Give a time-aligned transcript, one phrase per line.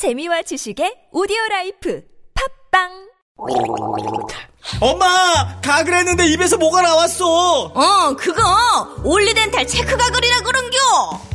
[0.00, 2.02] 재미와 지식의 오디오 life
[2.72, 2.88] 팟빵
[4.80, 8.40] 엄마 가글 했는데 입에서 뭐가 나왔어 어, 그거
[9.04, 10.78] 올리덴탈 체크 가글이라 그런겨.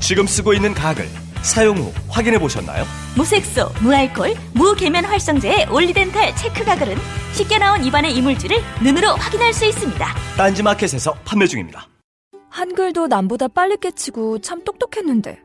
[0.02, 1.08] 지금 쓰고 있는 가글
[1.44, 2.86] 사용 후 확인해 보셨나요?
[3.16, 6.98] 무색소, 무알콜, 무계면활성제의 올리덴탈 체크 가글은
[7.34, 10.08] 쉽게 나온 입안의 이물질을 눈으로 확인할 수 있습니다.
[10.38, 11.88] 딴지마켓에서 판매 중입니다.
[12.50, 15.45] 한글도 남보다 빨리 깨치고 참 똑똑했는데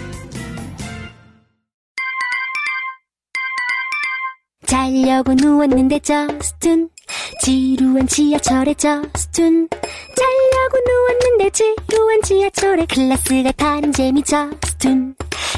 [4.71, 6.89] 자려고 누웠는데 저스툰
[7.43, 15.13] 지루한 지하철에 저스툰 자려고 누웠는데 지루한 지하철에 클래스가 타는 재미 저스툰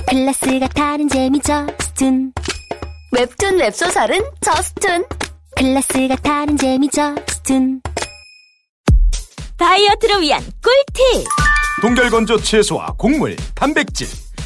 [0.10, 2.34] 클래스가 타는 재미 저스툰
[3.12, 5.06] 웹툰 웹소설은 저스툰.
[5.58, 7.84] 클래스가 타는 재미 저스툰
[9.58, 11.28] 다이어트를 위한 꿀팁.
[11.84, 14.08] 동결건조 채소와 곡물, 단백질,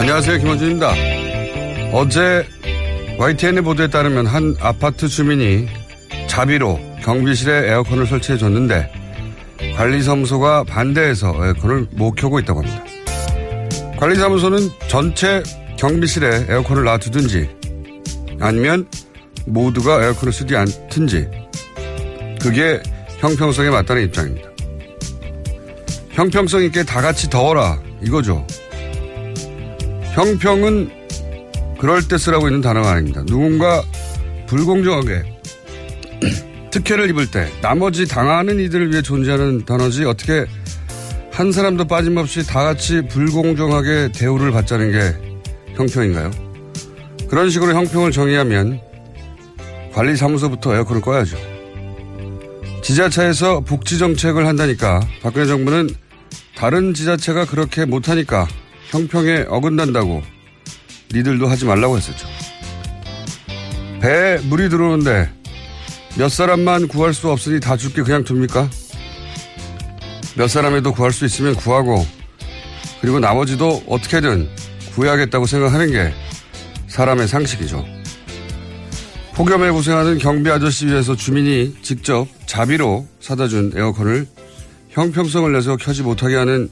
[0.00, 0.38] 안녕하세요.
[0.38, 0.94] 김원준입니다.
[1.92, 2.46] 어제
[3.18, 5.66] YTN의 보도에 따르면 한 아파트 주민이
[6.28, 8.90] 자비로 경비실에 에어컨을 설치해 줬는데
[9.76, 12.82] 관리사무소가 반대해서 에어컨을 못 켜고 있다고 합니다.
[13.98, 15.42] 관리사무소는 전체
[15.76, 17.48] 경비실에 에어컨을 놔두든지
[18.40, 18.86] 아니면
[19.44, 21.28] 모두가 에어컨을 쓰지 않든지
[22.40, 22.82] 그게
[23.18, 24.48] 형평성에 맞다는 입장입니다.
[26.12, 28.46] 형평성 있게 다 같이 더워라 이거죠.
[30.14, 30.90] 형평은
[31.78, 33.22] 그럴 때 쓰라고 있는 단어가 아닙니다.
[33.26, 33.82] 누군가
[34.46, 35.34] 불공정하게
[36.74, 40.44] 특혜를 입을 때 나머지 당하는 이들을 위해 존재하는 단어지 어떻게
[41.30, 46.32] 한 사람도 빠짐없이 다 같이 불공정하게 대우를 받자는 게 형평인가요?
[47.28, 48.80] 그런 식으로 형평을 정의하면
[49.92, 51.36] 관리사무소부터 에어컨을 꺼야죠.
[52.82, 55.90] 지자체에서 복지 정책을 한다니까 박근혜 정부는
[56.56, 58.48] 다른 지자체가 그렇게 못하니까
[58.90, 60.24] 형평에 어긋난다고
[61.14, 62.26] 니들도 하지 말라고 했었죠.
[64.00, 65.43] 배에 물이 들어오는데
[66.16, 68.70] 몇 사람만 구할 수 없으니 다 죽게 그냥 둡니까?
[70.36, 72.06] 몇 사람에도 구할 수 있으면 구하고
[73.00, 74.48] 그리고 나머지도 어떻게든
[74.94, 76.12] 구해야겠다고 생각하는 게
[76.86, 77.84] 사람의 상식이죠.
[79.34, 84.28] 폭염에 고생하는 경비 아저씨 위해서 주민이 직접 자비로 사다 준 에어컨을
[84.90, 86.70] 형평성을 내서 켜지 못하게 하는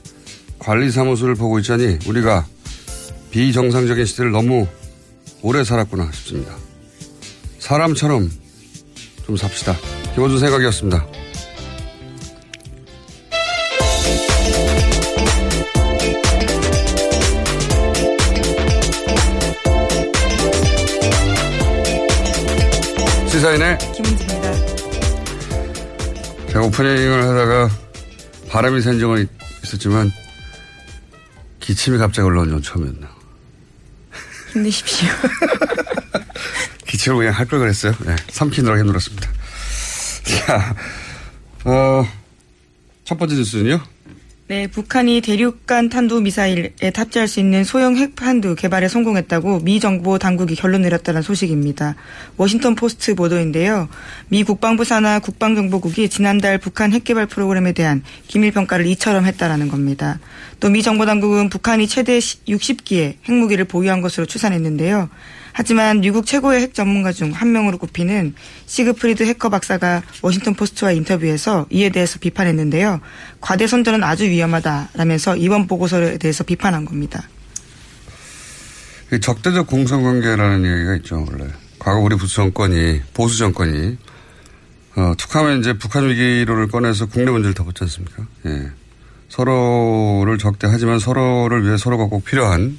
[0.59, 2.45] 관리사무소를 보고 있자니 우리가
[3.31, 4.65] 비정상적인 시대를 너무
[5.41, 6.55] 오래 살았구나 싶습니다.
[7.59, 8.31] 사람처럼
[9.25, 9.75] 좀 삽시다.
[10.13, 11.05] 김원준 생각이었습니다.
[23.29, 24.53] 시사인의 김은지입니다.
[26.47, 27.69] 제가 오프닝을 하다가
[28.49, 29.27] 바람이 샌 적은
[29.63, 30.11] 있었지만
[31.59, 33.09] 기침이 갑자기 올라온 건 처음이었나.
[34.53, 35.09] 힘내십시오.
[36.93, 37.93] 기침을 그냥 할 걸 그랬어요.
[38.05, 39.29] 네, 삼키느라 힘들었습니다.
[40.45, 40.75] 자,
[41.65, 42.07] 어,
[43.03, 43.79] 첫 번째 뉴스는요?
[44.47, 50.53] 네, 북한이 대륙간 탄도 미사일에 탑재할 수 있는 소형 핵탄두 개발에 성공했다고 미 정부 당국이
[50.55, 51.95] 결론 내렸다는 소식입니다.
[52.37, 53.89] 워싱턴 포스트 보도인데요.
[54.27, 60.19] 미 국방부 산하 국방정보국이 지난달 북한 핵 개발 프로그램에 대한 기밀 평가를 이처럼 했다라는 겁니다.
[60.59, 65.09] 또 미 정보 당국은 북한이 최대 60기의 핵무기를 보유한 것으로 추산했는데요.
[65.53, 68.33] 하지만 미국 최고의 핵 전문가 중 한 명으로 꼽히는
[68.65, 72.99] 시그프리드 해커 박사가 워싱턴 포스트와 인터뷰에서 이에 대해서 비판했는데요.
[73.39, 77.23] 과대 선전은 아주 위험하다라면서 이번 보고서에 대해서 비판한 겁니다.
[79.11, 81.51] 이 적대적 공성관계라는 얘기가 있죠, 원래.
[81.79, 83.97] 과거 우리 보수 정권이, 보수 정권이,
[84.95, 88.25] 어, 툭하면 이제 북한 위기로를 꺼내서 국내 문제를 덮었지 않습니까?
[88.45, 88.71] 예.
[89.29, 92.77] 서로를 적대하지만 서로를 위해 서로가 꼭 필요한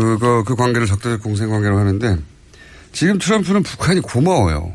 [0.00, 2.18] 그거, 그 관계를 적대적 공생 관계로 하는데
[2.92, 4.74] 지금 트럼프는 북한이 고마워요.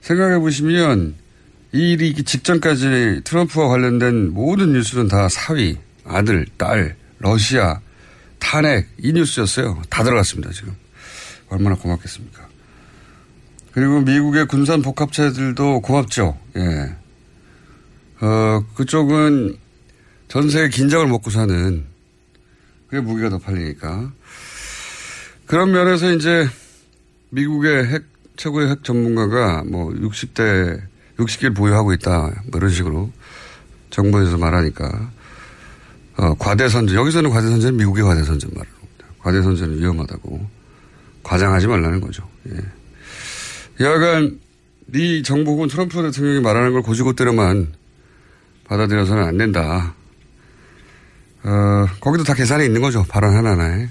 [0.00, 1.14] 생각해 보시면
[1.72, 7.80] 이 일이 있기 직전까지 트럼프와 관련된 모든 뉴스는 다 사위, 아들, 딸, 러시아,
[8.38, 9.82] 탄핵 이 뉴스였어요.
[9.88, 10.74] 다 들어갔습니다 지금.
[11.48, 12.48] 얼마나 고맙겠습니까.
[13.72, 16.36] 그리고 미국의 군산 복합체들도 고맙죠.
[16.56, 16.96] 예.
[18.20, 19.56] 어, 그쪽은
[20.28, 21.84] 전 세계 긴장을 먹고 사는
[22.90, 24.10] 그게 무기가 더 팔리니까.
[25.46, 26.48] 그런 면에서 이제
[27.30, 28.02] 미국의 핵,
[28.36, 30.80] 최고의 핵 전문가가 뭐 60대,
[31.16, 32.42] 60개를 보유하고 있다.
[32.50, 33.12] 뭐 이런 식으로
[33.90, 35.10] 정부에서 말하니까.
[36.16, 36.96] 어, 과대선전.
[36.96, 39.06] 여기서는 과대선전은 미국의 과대선전 말하는 겁니다.
[39.20, 40.60] 과대선전은 위험하다고.
[41.22, 42.28] 과장하지 말라는 거죠.
[42.48, 43.84] 예.
[43.84, 44.40] 여하간
[44.86, 47.72] 네 정부군 트럼프 대통령이 말하는 걸 고지고대로만
[48.64, 49.94] 받아들여서는 안 된다.
[51.42, 53.04] 어, 거기도 다 계산이 있는 거죠.
[53.08, 53.88] 발언 하나하나에.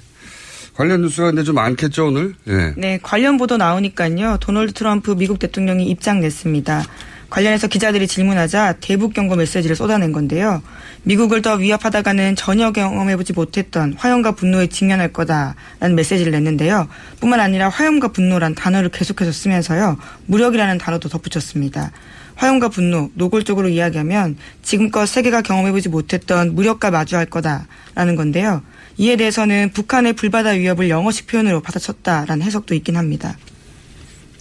[0.75, 2.35] 관련 뉴스가 근데 좀 많겠죠, 오늘?
[2.47, 2.73] 예.
[2.77, 4.37] 네, 관련 보도 나오니까요.
[4.39, 6.85] 도널드 트럼프 미국 대통령이 입장 냈습니다.
[7.29, 10.63] 관련해서 기자들이 질문하자 대북 경고 메시지를 쏟아낸 건데요.
[11.03, 16.87] 미국을 더 위협하다가는 전혀 경험해보지 못했던 화염과 분노에 직면할 거다라는 메시지를 냈는데요.
[17.19, 19.97] 뿐만 아니라 화염과 분노란 단어를 계속해서 쓰면서요.
[20.25, 21.91] 무력이라는 단어도 덧붙였습니다.
[22.39, 28.63] 화염과 분노, 노골적으로 이야기하면 지금껏 세계가 경험해보지 못했던 무력과 마주할 거다라는 건데요.
[28.97, 33.37] 이에 대해서는 북한의 불바다 위협을 영어식 표현으로 받아쳤다라는 해석도 있긴 합니다.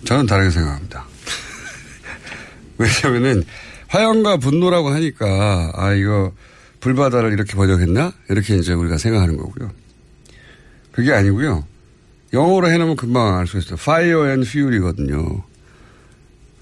[0.04, 1.06] 저는 다르게 생각합니다.
[2.78, 3.42] 왜냐면은
[3.88, 6.32] 화염과 분노라고 하니까 아 이거
[6.78, 9.72] 불바다를 이렇게 번역했나 이렇게 이제 우리가 생각하는 거고요.
[10.92, 11.64] 그게 아니고요.
[12.32, 13.74] 영어로 해놓으면 금방 알 수 있어요.
[13.74, 15.47] Fire and Fury거든요.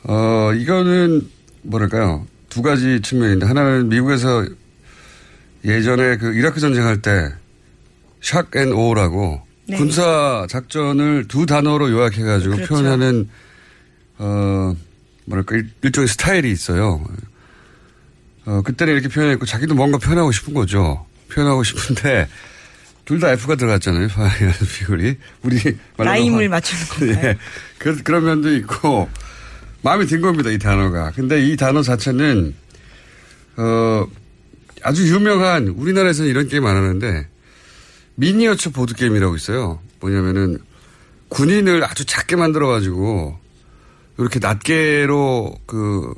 [0.08, 1.28] 어 이거는
[1.62, 4.46] 뭐랄까요 두 가지 측면인데 하나는 미국에서
[5.64, 7.32] 예전에 그 이라크 전쟁할 때
[8.22, 9.76] shock and awe라고 네.
[9.76, 12.74] 군사 작전을 두 단어로 요약해가지고 그렇죠.
[12.74, 13.28] 표현하는
[14.18, 14.76] 어
[15.24, 17.04] 뭐랄까 일, 일종의 스타일이 있어요.
[18.44, 21.04] 어 그때는 이렇게 표현했고 자기도 뭔가 표현하고 싶은 거죠.
[21.32, 22.28] 표현하고 싶은데
[23.04, 24.06] 둘 다 F가 들어갔잖아요.
[24.14, 27.18] fire fury 우리 라임을 화- 맞추는 건가요?
[27.30, 27.38] 예.
[27.78, 29.08] 그, 그런 면도 있고
[29.86, 30.50] 마음에 든 겁니다.
[30.50, 31.12] 이 단어가.
[31.12, 32.54] 근데 이 단어 자체는
[33.56, 34.04] 어
[34.82, 37.28] 아주 유명한 우리나라에서는 이런 게임 안 하는데
[38.16, 39.78] 미니어처 보드 게임이라고 있어요.
[40.00, 40.58] 뭐냐면은
[41.28, 43.38] 군인을 아주 작게 만들어 가지고
[44.18, 46.12] 이렇게 낱개로 그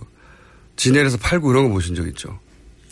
[0.76, 2.38] 진열해서 팔고 이런 거 보신 적 있죠?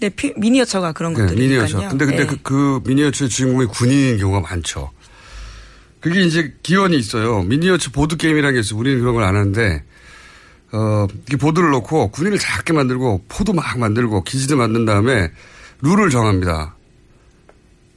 [0.01, 1.63] 네, 피- 미니어처가 그런 네, 것들이니까요.
[1.65, 1.89] 미니어처.
[1.89, 2.27] 근데 근데 네.
[2.27, 4.91] 그, 그 미니어처의 주인공이 군인인 경우가 많죠.
[6.01, 7.43] 그게 이제 기원이 있어요.
[7.45, 8.79] 미니어처 보드 게임이라는 게 있어요.
[8.79, 9.83] 우리는 그런 걸 안 하는데
[10.73, 15.31] 어, 이렇게 보드를 놓고 군인을 작게 만들고 포도 막 만들고 기지도 만든 다음에
[15.83, 16.75] 룰을 정합니다.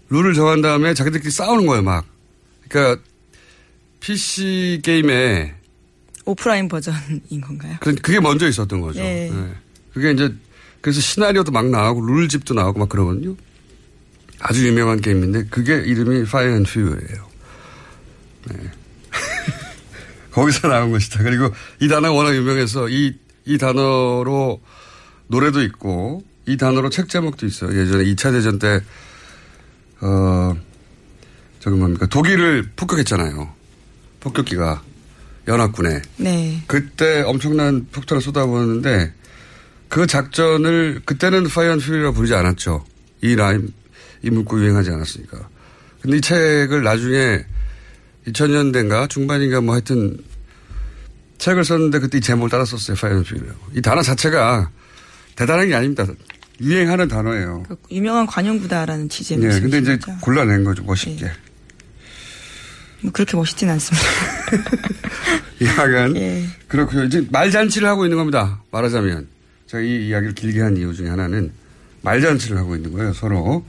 [0.10, 2.06] 룰을 정한 다음에 자기들끼리 싸우는 거예요, 막.
[2.68, 3.02] 그러니까
[4.00, 5.56] PC 게임에
[6.26, 7.78] 오프라인 버전인 건가요?
[7.82, 9.00] 그- 그게 먼저 있었던 거죠.
[9.02, 9.30] 네.
[9.32, 9.54] 네.
[9.94, 10.34] 그게 이제
[10.82, 13.36] 그래서 시나리오도 막 나오고 룰집도 나오고 막 그러거든요.
[14.40, 17.28] 아주 유명한 게임인데 그게 이름이 Fire and Fury예요.
[18.50, 18.56] 네.
[20.40, 21.24] 거기서 나온 것이다.
[21.24, 23.14] 그리고 이 단어가 워낙 유명해서 이,
[23.46, 24.62] 이 단어로
[25.28, 27.78] 노래도 있고 이 단어로 책 제목도 있어요.
[27.78, 28.82] 예전에 2차 대전 때,
[30.02, 30.56] 어,
[31.60, 32.06] 저기 뭡니까.
[32.08, 33.54] 독일을 폭격했잖아요.
[34.22, 34.82] 폭격기가
[35.48, 36.02] 연합군에.
[36.18, 36.64] 네.
[36.68, 39.14] 그때 엄청난 폭탄을 쏟아부었는데
[39.90, 42.86] 그 작전을 그때는 fire and fury라 부르지 않았죠.
[43.22, 43.74] 이 라임
[44.24, 45.50] 이 문구 유행하지 않았으니까.
[46.02, 47.44] 근데 이 책을 나중에
[48.28, 50.18] 2000년대인가 중반인가 뭐 하여튼
[51.40, 52.96] 책을 썼는데 그때 이 제목을 따라 썼어요.
[52.96, 53.58] fire and fury라고.
[53.76, 54.70] 이 단어 자체가
[55.36, 56.06] 대단한 게 아닙니다.
[56.62, 57.64] 유행하는 단어예요.
[57.68, 60.18] 그 유명한 관용구다라는 취지의 네, 근데 이제 말씀이시죠?
[60.22, 60.84] 골라낸 거죠.
[60.84, 61.32] 멋있게.
[63.02, 64.08] 뭐 그렇게 멋있진 않습니다.
[65.64, 66.46] 야간 예.
[66.68, 67.06] 그렇고요.
[67.06, 68.62] 이제 말잔치를 하고 있는 겁니다.
[68.72, 69.28] 말하자면
[69.68, 71.54] 제가 이 이야기를 길게 한 이유 중에 하나는
[72.02, 73.14] 말잔치를 하고 있는 거예요.
[73.14, 73.66] 서로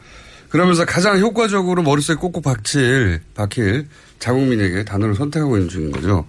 [0.49, 3.87] 그러면서 가장 효과적으로 머릿속에 꼭꼭 박힐 박힐
[4.19, 6.27] 자국민에게 단어를 선택하고 있는 중인 거죠.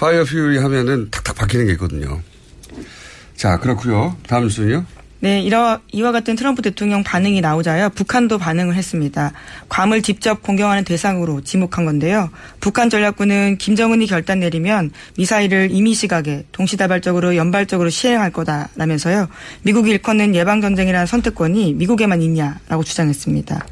[0.00, 2.22] fire fury 하면은 탁탁 박히는 게 있거든요.
[3.36, 4.16] 자 그렇고요.
[4.26, 4.86] 다음 순요.
[5.22, 7.90] 네, 이와, 이와 같은 트럼프 대통령 반응이 나오자요.
[7.90, 9.32] 북한도 반응을 했습니다.
[9.68, 12.30] 괌을 직접 공격하는 대상으로 지목한 건데요.
[12.60, 19.28] 북한 전략군은 김정은이 결단 내리면 미사일을 임의 시각에 동시다발적으로 연발적으로 시행할 거다라면서요.
[19.64, 23.66] 미국이 일컫는 예방전쟁이라는 선택권이 미국에만 있냐라고 주장했습니다.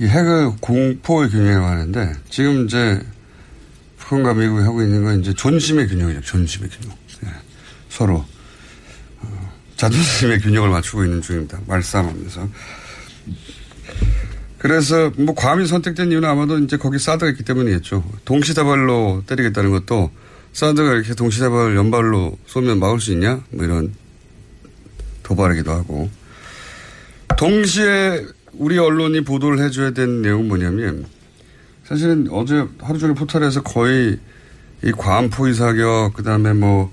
[0.00, 3.00] 이 핵의 공포의 균형이라고 하는데 지금 이제
[4.14, 6.20] 북한과 미국이 하고 있는 건 이제 존심의 균형이죠.
[6.20, 6.96] 존심의 균형.
[7.24, 7.28] 예.
[7.88, 8.24] 서로
[9.20, 11.58] 어, 자존심의 균형을 맞추고 있는 중입니다.
[11.66, 12.48] 말싸움하면서.
[14.58, 18.04] 그래서 뭐 과감히 선택된 이유는 아마도 이제 거기 사드가 있기 때문이겠죠.
[18.24, 20.10] 동시다발로 때리겠다는 것도
[20.52, 23.42] 사드가 이렇게 동시다발 연발로 쏘면 막을 수 있냐?
[23.50, 23.92] 뭐 이런
[25.22, 26.08] 도발이기도 하고.
[27.36, 31.06] 동시에 우리 언론이 보도를 해줘야 되는 내용은 뭐냐면
[31.86, 34.18] 사실은 어제 하루 종일 포털에서 거의
[34.82, 36.92] 이 과한 포위 사격, 그 다음에 뭐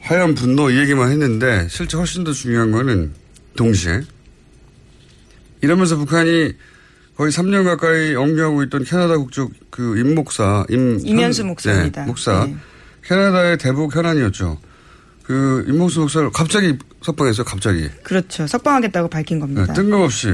[0.00, 3.12] 하얀 분노 이 얘기만 했는데 실제 훨씬 더 중요한 거는
[3.56, 4.00] 동시에
[5.60, 6.52] 이러면서 북한이
[7.16, 12.02] 거의 3년 가까이 영유하고 있던 캐나다 국적 그 임 목사, 임, 임현수 현- 목사입니다.
[12.02, 12.44] 네, 목사.
[12.44, 12.56] 네.
[13.04, 14.60] 캐나다의 대북 현안이었죠.
[15.24, 17.88] 그 임목수 목사를 갑자기 석방했어요, 갑자기.
[18.02, 18.46] 그렇죠.
[18.46, 19.72] 석방하겠다고 밝힌 네, 겁니다.
[19.72, 20.32] 뜬금없이.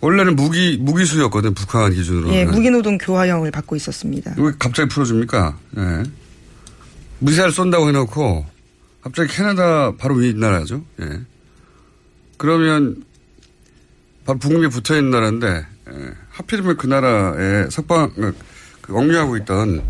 [0.00, 2.32] 원래는 무기, 무기수였거든, 북한 기준으로.
[2.32, 4.34] 예, 무기노동 교화형을 받고 있었습니다.
[4.38, 5.58] 왜 갑자기 풀어줍니까?
[5.76, 6.02] 예.
[7.18, 8.46] 미사일 쏜다고 해놓고
[9.02, 10.84] 갑자기 캐나다 바로 위 나라죠.
[11.02, 11.20] 예.
[12.38, 13.04] 그러면
[14.24, 16.10] 바로 북미에 붙어 있는 나라인데 예.
[16.30, 18.12] 하필이면 그 나라에 석방
[18.80, 19.82] 그 억류하고 있던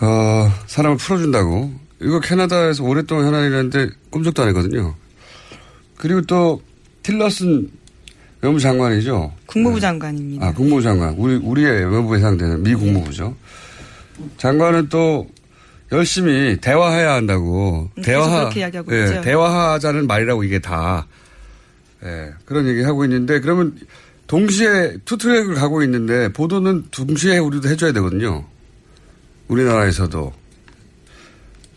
[0.00, 4.94] 어, 사람을 풀어준다고 이거 캐나다에서 오랫동안 현안이라는데 꿈쩍도 안 했거든요.
[5.96, 6.62] 그리고 또
[7.02, 7.70] 틸러슨
[8.42, 9.32] 외무부 장관이죠.
[9.46, 10.46] 국무부 장관입니다.
[10.46, 11.14] 아, 국무부 장관.
[11.14, 13.36] 우리, 우리의 외무부에 해당되는 미 국무부죠.
[14.38, 15.28] 장관은 또
[15.92, 17.90] 열심히 대화해야 한다고.
[17.96, 19.20] 음, 계속 대화, 그렇게 이야기하고 예, 있죠.
[19.22, 21.06] 대화하자는 말이라고 이게 다.
[22.04, 23.76] 예, 그런 얘기 하고 있는데 그러면
[24.26, 28.46] 동시에 투트랙을 가고 있는데 보도는 동시에 우리도 해줘야 되거든요.
[29.48, 30.32] 우리나라에서도.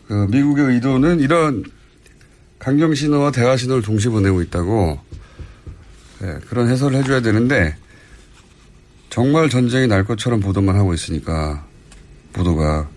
[0.06, 1.64] 그 미국의 의도는 이런
[2.58, 5.00] 강경 신호와 대화 신호를 동시에 보내고 있다고
[6.22, 7.74] 예, 그런 해설을 해줘야 되는데
[9.10, 11.64] 정말 전쟁이 날 것처럼 보도만 하고 있으니까
[12.32, 12.88] 보도가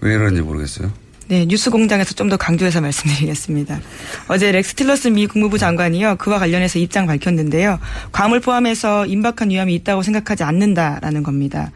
[0.00, 0.90] 왜 이러는지 모르겠어요.
[1.28, 3.80] 네, 뉴스 공장에서 좀 더 강조해서 말씀드리겠습니다.
[4.28, 6.16] 어제 렉스 틸러스 미 국무부 장관이요.
[6.16, 7.78] 그와 관련해서 입장 밝혔는데요.
[8.12, 11.70] 괌을 포함해서 임박한 위험이 있다고 생각하지 않는다라는 겁니다.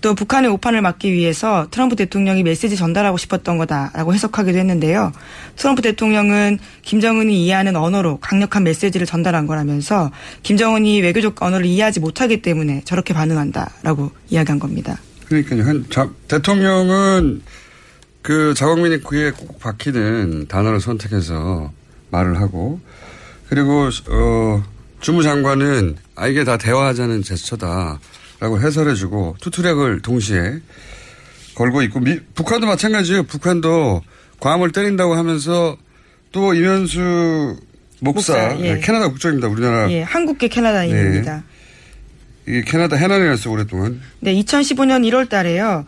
[0.00, 5.12] 또 북한의 오판을 막기 위해서 트럼프 대통령이 메시지 전달하고 싶었던 거다라고 해석하기도 했는데요.
[5.56, 10.10] 트럼프 대통령은 김정은이 이해하는 언어로 강력한 메시지를 전달한 거라면서
[10.42, 14.98] 김정은이 외교적 언어를 이해하지 못하기 때문에 저렇게 반응한다라고 이야기한 겁니다.
[15.26, 15.64] 그러니까요.
[15.64, 17.42] 한, 자, 대통령은
[18.22, 21.72] 그 자국민이 귀에 꼭 박히는 단어를 선택해서
[22.10, 22.80] 말을 하고
[23.48, 24.64] 그리고 어
[25.00, 28.00] 주무장관은 아 이게 다 대화하자는 제스처다
[28.38, 30.60] 라고 해설해주고 투트랙을 동시에
[31.54, 33.22] 걸고 있고 미, 북한도 마찬가지예요.
[33.24, 34.02] 북한도
[34.40, 35.76] 괌을 때린다고 하면서
[36.32, 37.56] 또 이면수
[38.00, 38.74] 목사, 목사, 예.
[38.74, 39.48] 네, 캐나다 국적입니다.
[39.48, 41.44] 우리나라 예, 한국계 캐나다인입니다.
[42.46, 44.00] 이게 캐나다 해난이었어 오랫동안.
[44.20, 45.86] 네, 2015년 1월 달에요.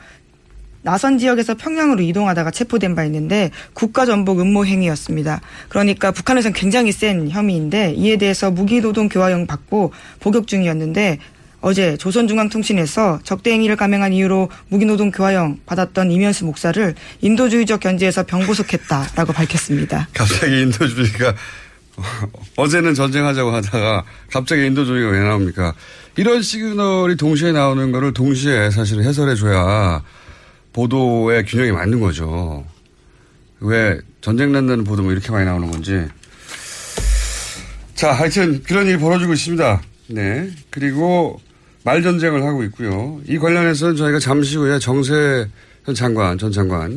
[0.82, 5.40] 나선 지역에서 평양으로 이동하다가 체포된 바 있는데 국가전복 음모 행위였습니다.
[5.68, 11.18] 그러니까 북한에서는 굉장히 센 혐의인데 이에 대해서 무기노동 교화형 받고 복역 중이었는데
[11.60, 20.08] 어제 조선중앙통신에서 적대 행위를 감행한 이유로 무기노동 교화형 받았던 이면수 목사를 인도주의적 견제에서 병구속했다라고 밝혔습니다.
[20.14, 21.34] 갑자기 인도주의가
[22.56, 25.74] 어제는 전쟁하자고 하다가 갑자기 인도주의가 왜 나옵니까?
[26.16, 30.02] 이런 시그널이 동시에 나오는 거를 동시에 사실 해설해줘야
[30.72, 32.64] 보도의 균형이 맞는 거죠.
[33.60, 36.06] 왜 전쟁 난다는 보도 뭐 이렇게 많이 나오는 건지.
[37.96, 39.82] 자, 하여튼 그런 일이 벌어지고 있습니다.
[40.10, 40.50] 네.
[40.70, 41.40] 그리고
[41.84, 43.20] 말전쟁을 하고 있고요.
[43.26, 45.48] 이 관련해서는 저희가 잠시 후에 정세
[45.84, 46.96] 현 장관, 전 장관과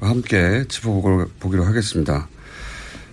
[0.00, 2.28] 함께 짚어보기로 하겠습니다.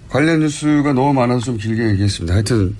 [0.09, 2.33] 관련 뉴스가 너무 많아서 좀 길게 얘기했습니다.
[2.33, 2.75] 하여튼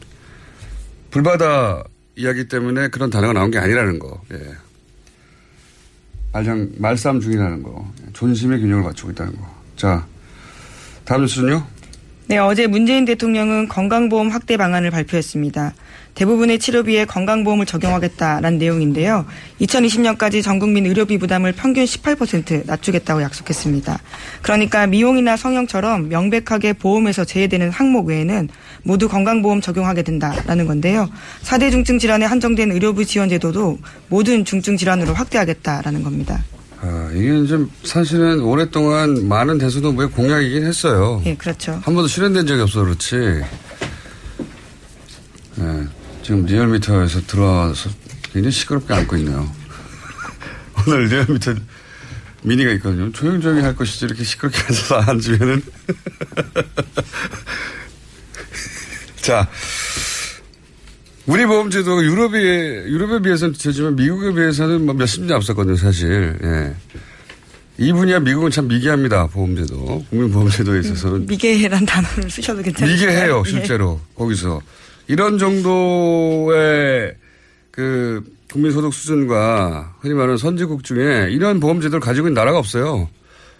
[1.12, 1.84] 불바다
[2.16, 4.22] 이야기 때문에 그런 단어가 나온 게 아니라는 거.
[4.34, 4.38] 예.
[6.32, 7.92] 말장 말싸움 중이라는 거.
[8.14, 9.48] 존심의 균형을 맞추고 있다는 거.
[9.76, 10.06] 자,
[11.06, 11.66] 다음 뉴스는요.
[12.28, 15.74] 네, 어제 문재인 대통령은 건강보험 확대 방안을 발표했습니다.
[16.16, 19.26] 대부분의 치료비에 건강보험을 적용하겠다라는 내용인데요.
[19.62, 24.00] 2020년까지 전 국민 의료비 부담을 평균 18% 낮추겠다고 약속했습니다.
[24.42, 28.50] 그러니까 미용이나 성형처럼 명백하게 보험에서 제외되는 항목 외에는
[28.84, 31.10] 모두 건강보험 적용하게 된다라는 건데요.
[31.44, 36.44] 4대 중증 질환에 한정된 의료비 지원 제도도 모든 중증 질환으로 확대하겠다라는 겁니다.
[36.82, 41.22] 아, 이게 좀 사실은 오랫동안 많은 대수도부의 공약이긴 했어요.
[41.26, 41.74] 예, 그렇죠.
[41.74, 43.16] 한 번도 실현된 적이 없어 그렇지.
[45.60, 45.88] 예,
[46.30, 47.90] 지금 리얼미터에서 들어와서
[48.22, 49.52] 굉장히 시끄럽게 앉고 있네요.
[50.86, 51.56] 오늘 리얼미터
[52.44, 53.12] 미니가 있거든요.
[53.12, 55.64] 조용조용히 할 것이지 이렇게 시끄럽게 앉아서 앉으면은.
[59.22, 59.50] 자,
[61.26, 66.38] 우리 보험제도 유럽에, 유럽에 비해서는 되지만 미국에 비해서는 뭐 몇십 년 앞섰거든요, 사실.
[66.44, 66.76] 예.
[67.80, 70.06] 이 분야 미국은 참 미개합니다, 보험제도.
[70.12, 71.26] 국민보험제도에 있어서는.
[71.26, 72.94] 미개란 단어를 쓰셔도 괜찮아요.
[72.94, 74.00] 미개해요, 실제로.
[74.14, 74.62] 거기서.
[75.10, 77.16] 이런 정도의
[77.72, 83.10] 그 국민소득 수준과 흔히 말하는 선진국 중에 이런 보험제도를 가지고 있는 나라가 없어요.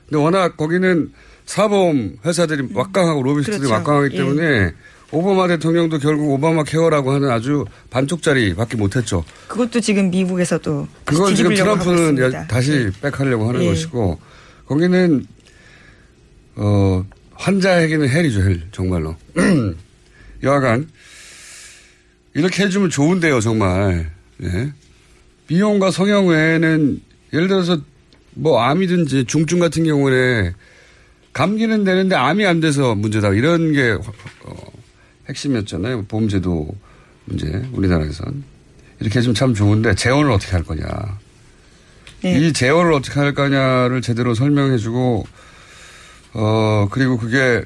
[0.08, 1.12] 근데 워낙 거기는
[1.46, 3.74] 사보험 회사들이 막강하고 로비스트들이 그렇죠.
[3.74, 4.18] 막강하기 예.
[4.20, 4.74] 때문에
[5.12, 9.26] 오바마 대통령도 결국 오바마 케어라고 하는 아주 반쪽짜리밖에 못했죠.
[9.48, 13.70] 그것도 지금 미국에서도 그건 지금 트럼프는 다시 back하려고 하는 예.
[13.70, 14.20] 것이고
[14.68, 15.26] 거기는
[16.58, 17.04] 어
[17.34, 19.16] 환자에게는 hell이죠 hell 정말로
[20.44, 20.88] 여하간
[22.34, 24.12] 이렇게 해주면 좋은데요 정말.
[24.44, 24.72] 예.
[25.48, 27.02] 비용과 성형 외에는
[27.34, 27.80] 예를 들어서
[28.32, 30.54] 뭐 암이든지 중증 같은 경우에
[31.34, 33.30] 감기는 되는데 암이 안 돼서 문제다.
[33.30, 34.56] 이런 게 어,
[35.28, 36.06] 핵심이었잖아요.
[36.06, 36.68] 보험제도
[37.26, 38.44] 문제 우리나라에선.
[39.00, 40.86] 이렇게 해주면 참 좋은데 재원을 어떻게 할 거냐.
[42.22, 42.38] 네.
[42.38, 45.26] 이 재원을 어떻게 할 거냐를 제대로 설명해주고
[46.34, 47.64] 어 그리고 그게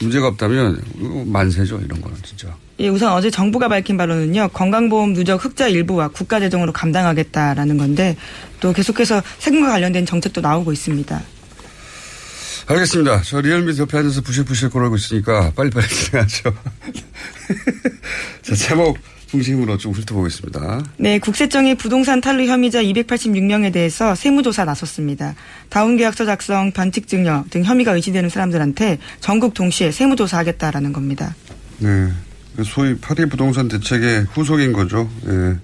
[0.00, 0.80] 문제가 없다면
[1.26, 6.72] 만세죠 이런 거는 진짜 예, 우선 어제 정부가 밝힌 바로는요, 건강보험 누적 흑자 일부와 국가재정으로
[6.72, 8.16] 감당하겠다라는 건데,
[8.58, 11.20] 또 계속해서 세금과 관련된 정책도 나오고 있습니다.
[12.66, 13.20] 알겠습니다.
[13.22, 16.54] 저 리얼미 옆에 앉아서 부실부실 거리고 있으니까 빨리빨리 진행하죠.
[18.42, 18.96] 자, 제목
[19.26, 20.82] 중심으로 좀 훑어보겠습니다.
[20.96, 25.34] 네, 국세청이 부동산 탈루 혐의자 286명에 대해서 세무조사 나섰습니다.
[25.68, 31.34] 다운 계약서 작성, 변칙 증여 등 혐의가 의심되는 사람들한테 전국 동시에 세무조사하겠다라는 겁니다.
[31.78, 32.10] 네.
[32.64, 35.08] 소위 파리 부동산 대책의 후속인 거죠.
[35.26, 35.58] 예.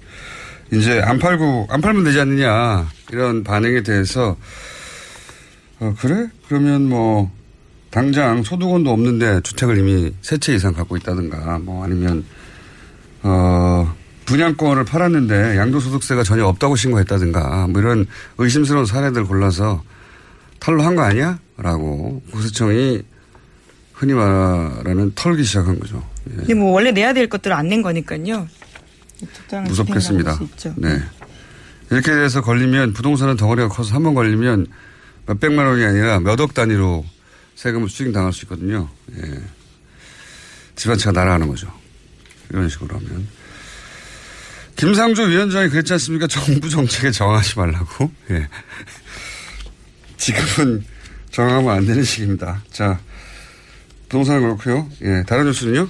[0.76, 2.88] 이제 안 팔고, 안 팔면 되지 않느냐.
[3.12, 4.36] 이런 반응에 대해서,
[5.78, 6.28] 어, 그래?
[6.48, 7.30] 그러면 뭐,
[7.90, 12.24] 당장 소득원도 없는데 주택을 이미 세 채 이상 갖고 있다든가, 뭐 아니면,
[13.22, 13.94] 어,
[14.26, 18.06] 분양권을 팔았는데 양도소득세가 전혀 없다고 신고했다든가, 뭐 이런
[18.38, 19.82] 의심스러운 사례들 골라서
[20.58, 21.38] 탈로한 거 아니야?
[21.58, 23.02] 라고 국세청이
[23.94, 26.02] 흔히 말하는 털기 시작한 거죠.
[26.30, 26.36] 예.
[26.36, 28.48] 근데 뭐 원래 내야 될 것들을 안 낸 거니까요.
[29.66, 30.38] 무섭겠습니다.
[30.76, 31.00] 네.
[31.90, 34.66] 이렇게 돼서 걸리면 부동산은 덩어리가 커서 한 번 걸리면
[35.26, 37.04] 몇 백만 원이 아니라 몇 억 단위로
[37.54, 38.88] 세금을 수익 당할 수 있거든요.
[39.16, 39.40] 예.
[40.74, 41.72] 집안채가 날아가는 거죠.
[42.50, 43.26] 이런 식으로 하면.
[44.76, 46.26] 김상조 위원장이 그랬지 않습니까?
[46.26, 48.10] 정부 정책에 정하지 말라고.
[48.30, 48.46] 예.
[50.18, 50.84] 지금은
[51.30, 52.62] 정하면 안 되는 시기입니다.
[52.70, 52.98] 자,
[54.08, 54.88] 부동산은 그렇고요.
[55.02, 55.22] 예.
[55.26, 55.88] 다른 뉴스는요?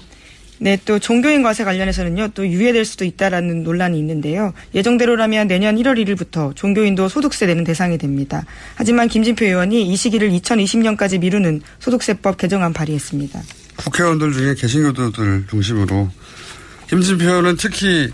[0.59, 4.55] 네, 또 종교인 과세 관련해서는요, 또 유예될 수도 있다라는 논란이 있는데요.
[4.75, 8.45] 예정대로라면 내년 1월 1일부터 종교인도 소득세 내는 대상이 됩니다.
[8.75, 13.43] 하지만 김진표 의원이 이 시기를 2020년까지 미루는 소득세법 개정안 발의했습니다.
[13.77, 16.11] 국회의원들 중에 개신교도들 중심으로
[16.89, 18.11] 김진표 의원은 특히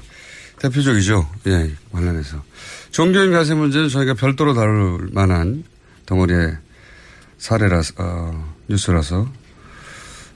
[0.59, 1.29] 대표적이죠.
[1.47, 2.43] 예, 관련해서.
[2.91, 5.65] 종교인 가세 문제는 저희가 별도로 다룰 만한
[6.07, 6.57] 덩어리의
[7.39, 9.29] 사례라서, 어, 뉴스라서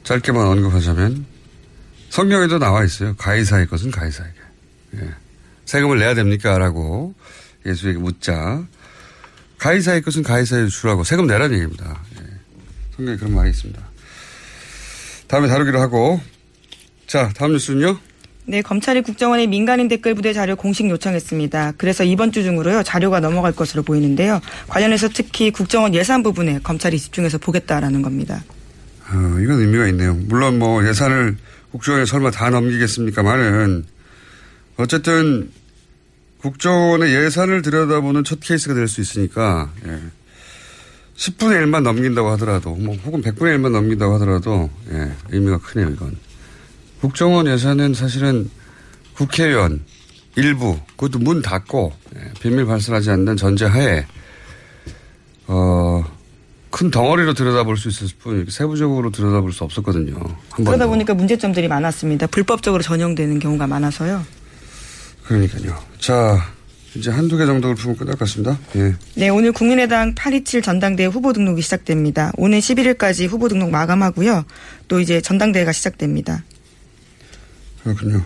[0.05, 1.36] 짧게만 언급하자면
[2.17, 3.15] 성경에도 나와 있어요.
[3.17, 4.33] 가이사의 것은 가이사에게.
[4.97, 5.11] 예.
[5.67, 6.57] 세금을 내야 됩니까?
[6.57, 7.15] 라고
[7.67, 8.65] 예수에게 묻자.
[9.59, 12.01] 가이사의 것은 가이사에게 주라고 세금 내라는 얘기입니다.
[12.19, 12.25] 예.
[12.97, 13.83] 성경에 그런 말이 있습니다.
[15.27, 16.19] 다음에 다루기로 하고.
[17.07, 17.99] 자, 다음 뉴스는요?
[18.47, 21.75] 네, 검찰이 국정원의 민간인 댓글 부대 자료 공식 요청했습니다.
[21.77, 24.41] 그래서 이번 주 중으로요, 자료가 넘어갈 것으로 보이는데요.
[24.69, 28.43] 관련해서 특히 국정원 예산 부분에 검찰이 집중해서 보겠다라는 겁니다.
[29.11, 30.15] 어, 이건 의미가 있네요.
[30.15, 31.37] 물론 뭐 예산을
[31.77, 33.85] 국정원에 설마 다 넘기겠습니까만은
[34.79, 35.51] 어쨌든
[36.41, 40.01] 국정원의 예산을 들여다보는 첫 케이스가 될 수 있으니까 예.
[41.17, 46.17] 10분의 1만 넘긴다고 하더라도 뭐 혹은 100분의 1만 넘긴다고 하더라도 예, 의미가 크네요 이건.
[47.01, 48.51] 국정원 예산은 사실은
[49.15, 49.85] 국회의원
[50.37, 54.07] 일부 그것도 문 닫고 예, 비밀 발설하지 않는 전제하에
[55.49, 56.05] 어,
[56.77, 60.15] 큰 덩어리로 들여다볼 수 있을 뿐 이렇게 세부적으로 들여다볼 수 없었거든요.
[60.51, 60.89] 한 그러다 번도.
[60.89, 62.27] 보니까 문제점들이 많았습니다.
[62.27, 64.23] 불법적으로 전용되는 경우가 많아서요.
[65.25, 65.75] 그러니까요.
[65.99, 66.37] 자,
[66.95, 68.59] 이제 한두 개 정도를 풀면 끝날 것 같습니다.
[68.77, 68.95] 예.
[69.15, 72.31] 네, 오늘 국민의당 827 전당대회 후보 등록이 시작됩니다.
[72.37, 74.45] 오늘 11일까지 후보 등록 마감하고요.
[74.87, 76.45] 또 이제 전당대회가 시작됩니다.
[77.85, 78.23] 그렇군요.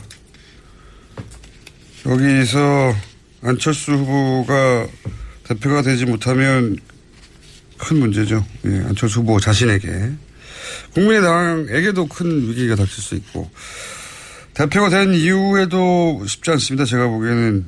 [2.05, 2.95] 여기서
[3.43, 4.89] 안철수 후보가
[5.45, 6.79] 대표가 되지 못하면
[7.81, 8.45] 큰 문제죠.
[8.67, 9.89] 예, 안철수 후보 자신에게.
[10.95, 13.51] 국민의당에게도 큰 위기가 닥칠 수 있고.
[14.55, 16.85] 대표가 된 이후에도 쉽지 않습니다.
[16.85, 17.67] 제가 보기에는.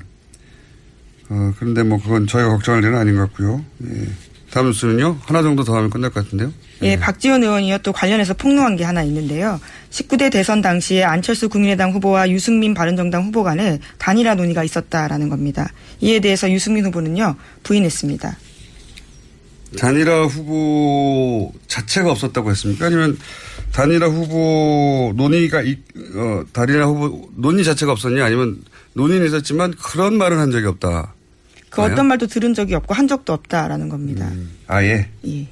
[1.31, 3.65] 어, 그런데 뭐 그건 저희가 걱정할 일은 아닌 것 같고요.
[3.85, 4.07] 예.
[4.51, 5.19] 다음 뉴스는요?
[5.23, 6.53] 하나 정도 더 하면 끝날 것 같은데요?
[6.83, 9.59] 예, 박지원 의원이요 또 관련해서 폭로한 게 하나 있는데요.
[9.89, 15.73] 19대 대선 당시에 안철수 국민의당 후보와 유승민 바른정당 후보 간에 단일화 논의가 있었다라는 겁니다.
[16.01, 18.37] 이에 대해서 유승민 후보는요 부인했습니다.
[19.79, 22.87] 단일화 후보 자체가 없었다고 했습니까?
[22.87, 23.17] 아니면
[23.73, 25.79] 단일화 후보 논의가, 이-
[26.15, 28.25] 어, 단일화 후보 논의 자체가 없었냐?
[28.25, 28.63] 아니면
[28.95, 31.15] 논의는 있었지만 그런 말은 한 적이 없다.
[31.71, 31.93] 그 아요?
[31.93, 34.31] 어떤 말도 들은 적이 없고 한 적도 없다라는 겁니다.
[34.67, 35.09] 아예.
[35.27, 35.47] 예.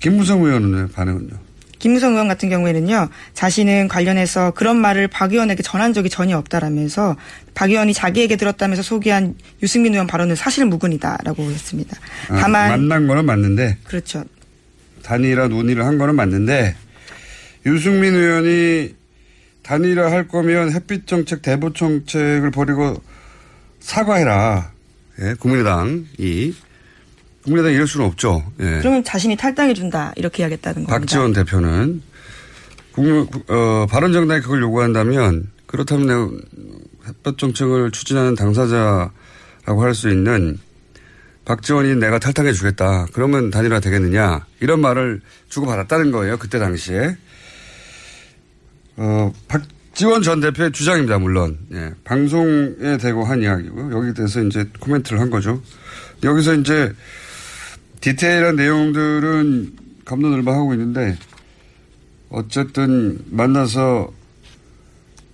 [0.00, 1.30] 김무성 의원은 반응은요?
[1.80, 7.16] 김무성 의원 같은 경우에는요, 자신은 관련해서 그런 말을 박 의원에게 전한 적이 전혀 없다라면서
[7.54, 11.96] 박 의원이 자기에게 들었다면서 소개한 유승민 의원 발언은 사실 무근이다라고 했습니다.
[12.28, 14.22] 아, 다만 만난 거는 맞는데 그렇죠.
[15.02, 16.76] 단일화 논의를 한 거는 맞는데
[17.66, 18.94] 유승민 의원이
[19.62, 23.02] 단일화 할 거면 햇빛 정책 대북 정책을 버리고
[23.80, 24.72] 사과해라.
[25.22, 26.54] 예, 국민의당이
[27.44, 28.44] 국민의당 이럴 수는 없죠.
[28.60, 28.78] 예.
[28.80, 30.98] 그러면 자신이 탈당해 준다 이렇게 해야겠다는 겁니다.
[30.98, 32.02] 박지원 대표는
[32.92, 36.40] 국민 어, 바른정당이 그걸 요구한다면 그렇다면
[37.06, 40.58] 햇볕 정책을 추진하는 당사자라고 할 수 있는
[41.44, 43.06] 박지원이 내가 탈당해 주겠다.
[43.12, 44.46] 그러면 단일화 되겠느냐.
[44.60, 46.36] 이런 말을 주고받았다는 거예요.
[46.38, 47.16] 그때 당시에.
[48.96, 51.18] 어, 박지원 전 대표의 주장입니다.
[51.18, 51.58] 물론.
[51.72, 51.90] 예.
[52.04, 55.60] 방송에 대고 한 이야기고 여기에 대해서 이제 코멘트를 한 거죠.
[56.22, 56.92] 여기서 이제
[58.00, 59.72] 디테일한 내용들은
[60.04, 61.16] 감론을박하고 있는데
[62.30, 64.12] 어쨌든 만나서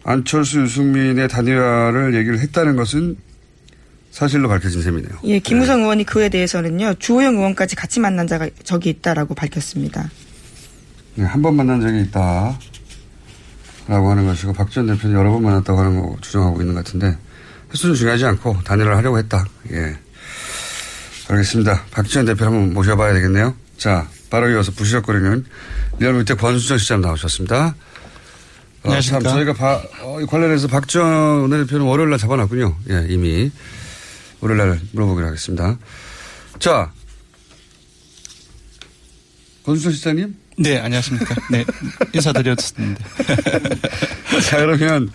[0.04, 3.16] 안철수 유승민의 단일화를 얘기를 했다는 것은
[4.10, 5.10] 사실로 밝혀진 셈이네요.
[5.24, 10.10] 예, 김무성 의원이 그에 대해서는요 주호영 의원까지 같이 만난 적이 있다라고 밝혔습니다.
[11.16, 12.58] 네, 한 번 만난 적이 있다.
[13.88, 17.16] 라고 하는 것이고 박지원 대표는 여러 번 만났다고 하는 거 주장하고 있는 것 같은데
[17.72, 19.44] 횟수는 중요하지 않고 단일화를 하려고 했다.
[19.72, 19.96] 예.
[21.28, 21.84] 알겠습니다.
[21.90, 23.54] 박지원 대표 한번 모셔봐야 되겠네요.
[23.78, 25.44] 자, 바로 이어서 부스럭거리는
[25.98, 27.66] 리얼미터 권순정 실장 나오셨습니다.
[27.66, 27.74] 어,
[28.84, 29.28] 안녕하십니까.
[29.28, 32.76] 참 저희가 바- 어, 이 관련해서 박지원 원내대표는 월요일 날 잡아놨군요.
[32.90, 33.50] 예, 이미.
[34.40, 35.76] 월요일 날 물어보기로 하겠습니다.
[36.60, 36.92] 자,
[39.64, 40.34] 권수정 시장님?
[40.58, 41.34] 네, 안녕하십니까.
[41.50, 41.64] 네,
[42.14, 43.04] 인사드렸습니다.
[44.48, 45.10] 자, 그러면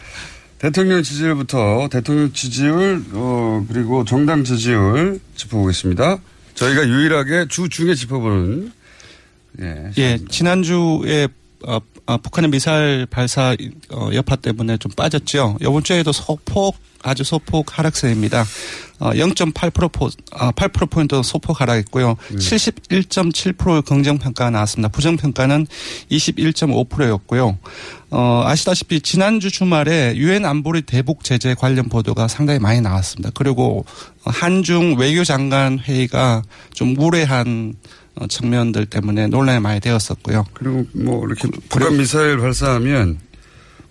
[0.61, 6.19] 대통령 지지율부터 대통령 지지율, 어, 그리고 정당 지지율 짚어보겠습니다.
[6.53, 8.71] 저희가 유일하게 주 중에 짚어보는,
[9.59, 9.91] 예.
[9.97, 11.29] 예, 지난주에
[12.11, 13.55] 어, 어, 북한의 미사일 발사
[13.91, 15.57] 어, 여파 때문에 좀 빠졌죠.
[15.61, 18.45] 이번 주에도 소폭 아주 소폭 하락세입니다.
[18.99, 22.15] 어, 0.8% 포, 어, 8% 포인트 소폭 하락했고요.
[22.33, 24.89] 71.7%의 긍정 평가가 나왔습니다.
[24.89, 25.65] 부정 평가는
[26.11, 27.57] 21.5%였고요.
[28.11, 33.31] 어, 아시다시피 지난주 주말에 유엔 안보리 대북 제재 관련 보도가 상당히 많이 나왔습니다.
[33.33, 33.85] 그리고
[34.25, 36.43] 한중 외교장관 회의가
[36.73, 37.73] 좀 어,
[38.29, 40.45] 측면들 때문에 논란이 많이 되었었고요.
[40.53, 43.19] 그리고 뭐 이렇게 북한 미사일 발사하면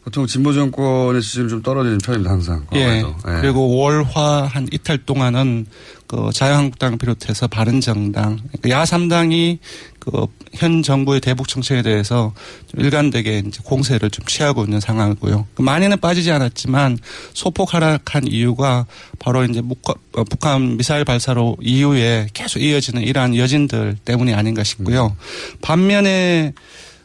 [0.04, 2.66] 보통 진보 정권의 지지율 좀 떨어지는 편입니다, 항상.
[2.74, 3.02] 예.
[3.02, 3.04] 예.
[3.40, 5.66] 그리고 월화 한 이틀 동안은
[6.06, 9.58] 그 자유한국당 비롯해서 바른정당, 그러니까 야3당이
[9.98, 12.32] 그 현 정부의 대북 정책에 대해서
[12.66, 15.46] 좀 일관되게 이제 공세를 좀 취하고 있는 상황이고요.
[15.54, 16.98] 그 많이는 빠지지 않았지만
[17.34, 18.86] 소폭 하락한 이유가
[19.18, 25.16] 바로 이제 북한, 어, 북한 미사일 발사로 이후에 계속 이어지는 이러한 여진들 때문이 아닌가 싶고요.
[25.62, 26.52] 반면에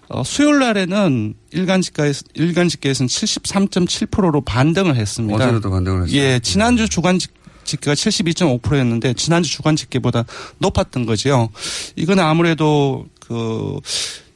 [0.09, 5.47] 어, 수요일 날에는 일간 집가에서 일간 집계에서는 73.7%로 반등을 했습니다.
[5.49, 6.17] 어제도 반등을 했어요.
[6.19, 7.31] 예, 지난주 주간 집-
[7.63, 10.25] 집계가 72.5%였는데 지난주 주간 집계보다
[10.59, 11.49] 높았던 거죠.
[11.95, 13.79] 이건 아무래도 그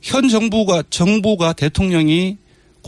[0.01, 2.37] 현 정부가 정부가 대통령이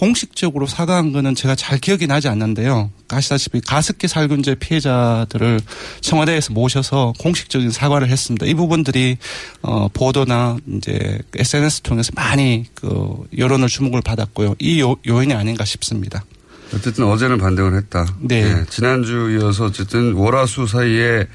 [0.01, 2.89] 공식적으로 사과한 거는 제가 잘 기억이 나지 않는데요.
[3.09, 5.59] 아시다시피 가습기 살균제 피해자들을
[6.01, 8.47] 청와대에서 모셔서 공식적인 사과를 했습니다.
[8.47, 9.19] 이 부분들이
[9.61, 14.55] 어 보도나 이제 SNS 통해서 많이 그 여론을 주목을 받았고요.
[14.57, 16.25] 이 요, 요인이 아닌가 싶습니다.
[16.73, 18.07] 어쨌든 어제는 반등을 했다.
[18.21, 18.41] 네.
[18.41, 21.27] 예, 지난주 이어서 어쨌든 월화수 사이에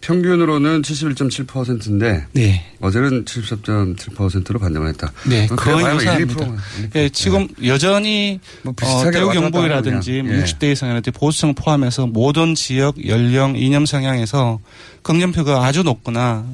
[0.00, 2.64] 평균으로는 71.7%인데 네.
[2.80, 5.12] 어제는 73.7%로 반등을 했다.
[5.28, 6.34] 네, 뭐 거의 그래봐야 1, 유사합니다.
[6.34, 6.58] 2%만.
[6.94, 10.00] 예, 지금 여전히 뭐 어, 대우 하는 뭐 그냥.
[10.00, 14.60] 60대 이상이라든 지 보수층 포함해서 모든 지역, 연령, 이념 성향에서
[15.02, 16.46] 긍정표가 아주 높거나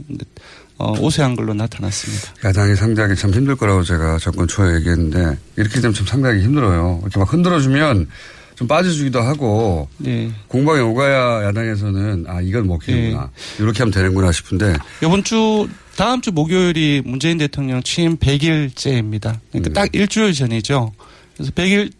[0.78, 2.34] 어, 우세한 걸로 나타났습니다.
[2.44, 7.00] 야당이 상대하기 참 힘들 거라고 제가 정권 초에 얘기했는데 이렇게 되면 참 상대하기 힘들어요.
[7.02, 8.08] 이렇게 막 흔들어주면
[8.56, 10.30] 좀 빠져주기도 하고 네.
[10.48, 17.02] 공방에 오가야 야당에서는 아 이건 먹히는구나 이렇게 하면 되는구나 싶은데 이번 주 다음 주 목요일이
[17.04, 19.38] 문재인 대통령 취임 100일째입니다.
[19.52, 20.92] 그러니까 딱 일주일 전이죠.
[21.36, 21.92] 그래서 100일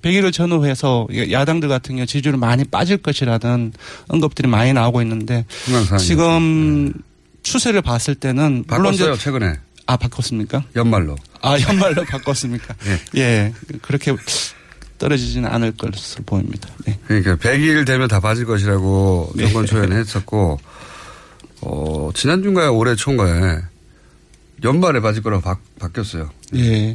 [0.00, 3.72] 100일을 전후해서 야당들 같은 경우 지지율이 많이 빠질 것이라는
[4.08, 5.44] 언급들이 많이 나오고 있는데
[5.98, 6.92] 지금
[7.42, 9.54] 추세를 봤을 때는 물론 바꿨어요, 이제 최근에.
[9.86, 10.62] 아 바꿨습니까?
[10.76, 11.16] 연말로.
[11.42, 12.74] 아 연말로 바꿨습니까?
[12.86, 13.20] 예.
[13.20, 14.14] 예, 그렇게
[15.02, 16.68] 떨어지지는 않을 것으로 보입니다.
[16.86, 16.96] 네.
[17.08, 19.44] 그러니까 100일 되면 다 빠질 것이라고 네.
[19.46, 20.60] 정권 초연에 했었고,
[21.62, 22.72] 어, 지난주인가요?
[22.76, 23.58] 올해 초인가에
[24.62, 26.30] 연말에 빠질 거라고 바, 바뀌었어요.
[26.54, 26.94] 예.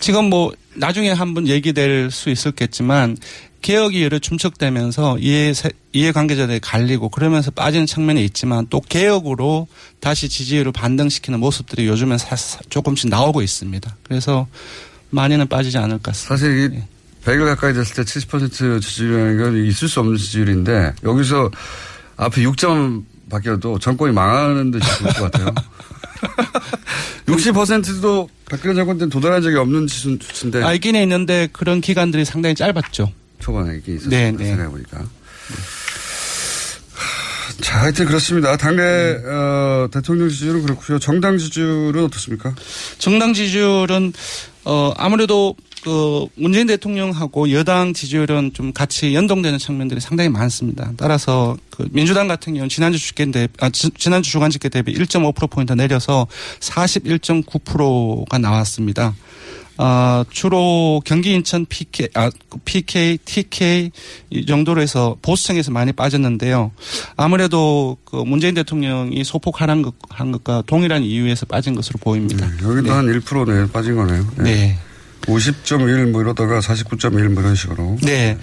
[0.00, 3.16] 지금 뭐 나중에 한번 얘기될 수 있었겠지만
[3.62, 5.54] 개혁이 여러 춤척되면서 이해
[5.94, 9.66] 이해 관계자들이 갈리고 그러면서 빠지는 측면이 있지만 또 개혁으로
[10.00, 13.96] 다시 지지율을 반등시키는 모습들이 요즘엔 사, 사- 조금씩 나오고 있습니다.
[14.02, 14.46] 그래서
[15.10, 16.36] 많이는 빠지지 않을 것 같습니다.
[16.36, 16.82] 사실 이
[17.24, 21.50] 100일 가까이 됐을 때 70% 지지율이라는 건 있을 수 없는 지지율인데 여기서
[22.16, 25.54] 앞에 6점 바뀌어도 정권이 망하는 듯이 보일 것 같아요.
[27.26, 33.12] 60%도 박근혜 정권 때는 도달한 적이 없는 수치인데 아, 있긴 있는데 그런 기간들이 상당히 짧았죠.
[33.38, 34.10] 초반에 이게 있었어요.
[34.10, 34.44] 네, 네.
[34.46, 35.04] 생각해보니까.
[37.60, 38.56] 자, 하여튼 그렇습니다.
[38.56, 38.82] 당내
[39.24, 40.98] 어, 대통령 지지율은 그렇고요.
[40.98, 42.54] 정당 지지율은 어떻습니까?
[42.98, 44.12] 정당 지지율은
[44.64, 50.92] 어 아무래도 그 문재인 대통령하고 여당 지지율은 좀 같이 연동되는 측면들이 상당히 많습니다.
[50.96, 55.48] 따라서 그 민주당 같은 경우는 지난주 주간 대비 아 지- 지난주 주간 집계 대비 1.5%
[55.50, 56.26] 포인트 내려서
[56.60, 59.14] 41.9%가 나왔습니다.
[59.82, 62.30] 아, 주로 경기 인천 PK, 아,
[62.66, 63.90] PK, TK
[64.28, 66.70] 이 정도로 해서 보수층에서 많이 빠졌는데요.
[67.16, 72.46] 아무래도 그 문재인 대통령이 소폭 하한 것, 한 것과 동일한 이유에서 빠진 것으로 보입니다.
[72.62, 72.90] 여기도 네.
[72.90, 74.26] 한 1%네 빠진 거네요.
[74.36, 74.76] 네.
[75.22, 77.96] 50.1 뭐 이러다가 49.1 뭐 이런 식으로.
[78.02, 78.38] 네.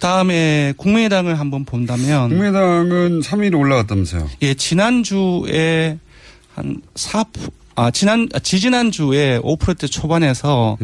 [0.00, 4.28] 다음에 국민의당을 한번 본다면 국민의당은 3위로 올라갔다면서요.
[4.42, 5.98] 예, 지난주에
[6.54, 7.24] 한 4,
[7.76, 10.76] 아, 지난, 아, 지지난주에 5%대 초반에서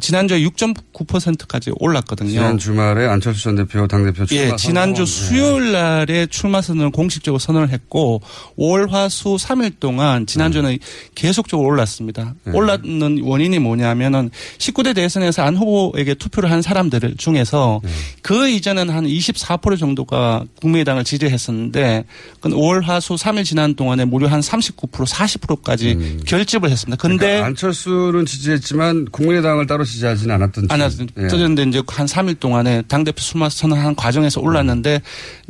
[0.00, 2.30] 지난주에 6.9%까지 올랐거든요.
[2.30, 2.34] 예.
[2.34, 5.06] 지난 주말에 안철수 전 대표 당대표 출마 예, 지난주 선언.
[5.06, 8.20] 수요일 날에 출마 선언을 공식적으로 선언을 했고
[8.56, 10.78] 월, 화, 수 3일 동안 지난주는
[11.14, 12.34] 계속적으로 올랐습니다.
[12.44, 12.52] 네.
[12.52, 17.90] 올랐는 원인이 뭐냐면은 19대 대선에서 안 후보에게 투표를 한 사람들 중에서 네.
[18.22, 22.04] 그 이전은 한 24% 정도가 국민의당을 지지했었는데
[22.40, 27.00] 그 월, 화, 수 3일 지난 동안에 무려 한 39% 40%까지 결집을 했습니다.
[27.00, 27.18] 근데 음.
[27.18, 30.66] 그러니까 안철수는 지지했지만 국민의당을 따로 지지하지는 않았던.
[30.70, 31.06] 안 중.
[31.18, 31.22] 예.
[31.24, 35.02] 하던데 이제 한 3일 동안에 당대표 출마 선언한 과정에서 올랐는데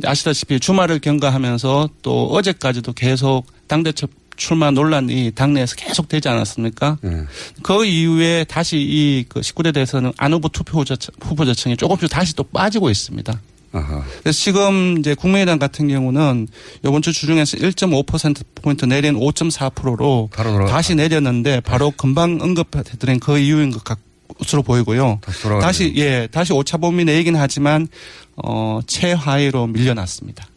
[0.05, 6.97] 아시다시피 주말을 경과하면서 또 어제까지도 계속 당대표 출마 논란이 당내에서 계속 되지 않았습니까?
[7.03, 7.23] 예.
[7.61, 13.39] 그 이후에 다시 이그 19대 대선은 안 후보 투표자 후보자층이 조금씩 다시 또 빠지고 있습니다.
[13.73, 14.03] 아하.
[14.21, 16.47] 그래서 지금 이제 국민의당 같은 경우는
[16.85, 20.29] 이번 주 주중에서 1.5% 포인트 내린 5.4%로
[20.67, 23.83] 다시 내렸는데 바로 금방 언급해드린 그 이유인 것
[24.33, 25.19] 것으로 보이고요.
[25.21, 25.65] 다시 돌아가네요.
[25.65, 27.87] 다시 예 다시 오차 범위 내이긴 하지만
[28.35, 30.47] 어 최하위로 밀려났습니다.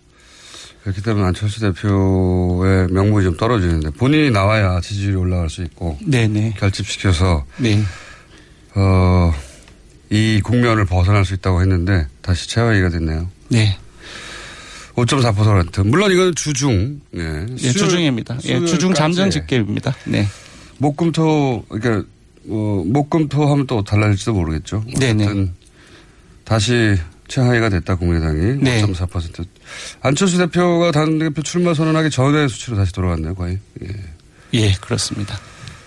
[0.84, 6.54] 그렇기 때문에 안철수 대표의 명분이 좀 떨어지는데 본인이 나와야 지지율이 올라갈 수 있고 네네.
[6.58, 7.82] 결집시켜서 네.
[8.74, 9.32] 어,
[10.10, 13.28] 이 국면을 벗어날 수 있다고 했는데 다시 최하위가 됐네요.
[13.48, 13.78] 네.
[14.94, 18.38] 5.4% 물론 이건 주중 예, 예, 주중입니다.
[18.44, 19.94] 예, 주중 잠정 집계입니다.
[20.04, 20.26] 네.
[20.78, 22.06] 목금토 그러니까
[22.48, 24.84] 어, 목금토 하면 또 달라질지도 모르겠죠.
[24.98, 25.24] 네네.
[25.24, 25.54] 어쨌든
[26.44, 26.96] 다시
[27.28, 28.82] 최하위가 됐다 국민의당이 네.
[28.82, 29.46] 5.4%.
[30.02, 33.58] 안철수 대표가 당대표 출마 선언하기 전의 수치로 다시 돌아갔네요, 거의.
[33.82, 33.88] 예.
[34.54, 35.38] 예, 그렇습니다.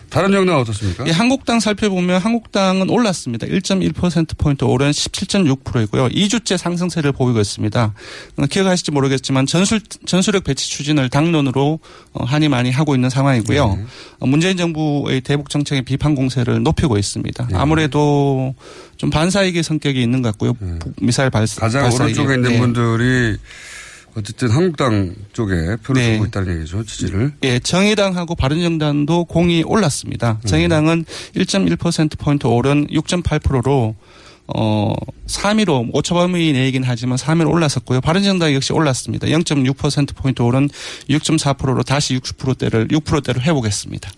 [0.09, 1.05] 다른 정당은 어떻습니까?
[1.07, 3.45] 예, 한국당 살펴보면 한국당은 올랐습니다.
[3.47, 6.09] 1.1%포인트 오른 17.6%이고요.
[6.09, 7.93] 2주째 상승세를 보이고 있습니다.
[8.37, 11.79] 어, 기억하실지 모르겠지만 전술, 전술력 배치 추진을 당론으로
[12.13, 13.75] 어, 한이 많이 하고 있는 상황이고요.
[13.75, 13.85] 네.
[14.19, 17.47] 어, 문재인 정부의 대북 정책의 비판 공세를 높이고 있습니다.
[17.51, 17.57] 네.
[17.57, 18.55] 아무래도
[18.97, 20.53] 좀 반사이기 성격이 있는 것 같고요.
[20.53, 21.59] 북 미사일 발사.
[21.61, 22.19] 가장 발사이기.
[22.19, 22.59] 오른쪽에 있는 네.
[22.59, 23.37] 분들이
[24.17, 26.13] 어쨌든 한국당 쪽에 표를 네.
[26.13, 27.33] 주고 있다는 얘기죠, 지지를.
[27.43, 30.39] 예, 정의당하고 바른정당도 공이 올랐습니다.
[30.43, 30.47] 음.
[30.47, 33.95] 정의당은 1.1%포인트 오른 6.8%로
[34.47, 34.93] 어,
[35.27, 38.01] 3위로 오차범위 내이긴 하지만 3위로 올랐었고요.
[38.01, 39.27] 바른정당 역시 올랐습니다.
[39.27, 40.67] 0.6%포인트 오른
[41.09, 44.09] 6.4%로 다시 60%대를, 6%대를 회복했습니다.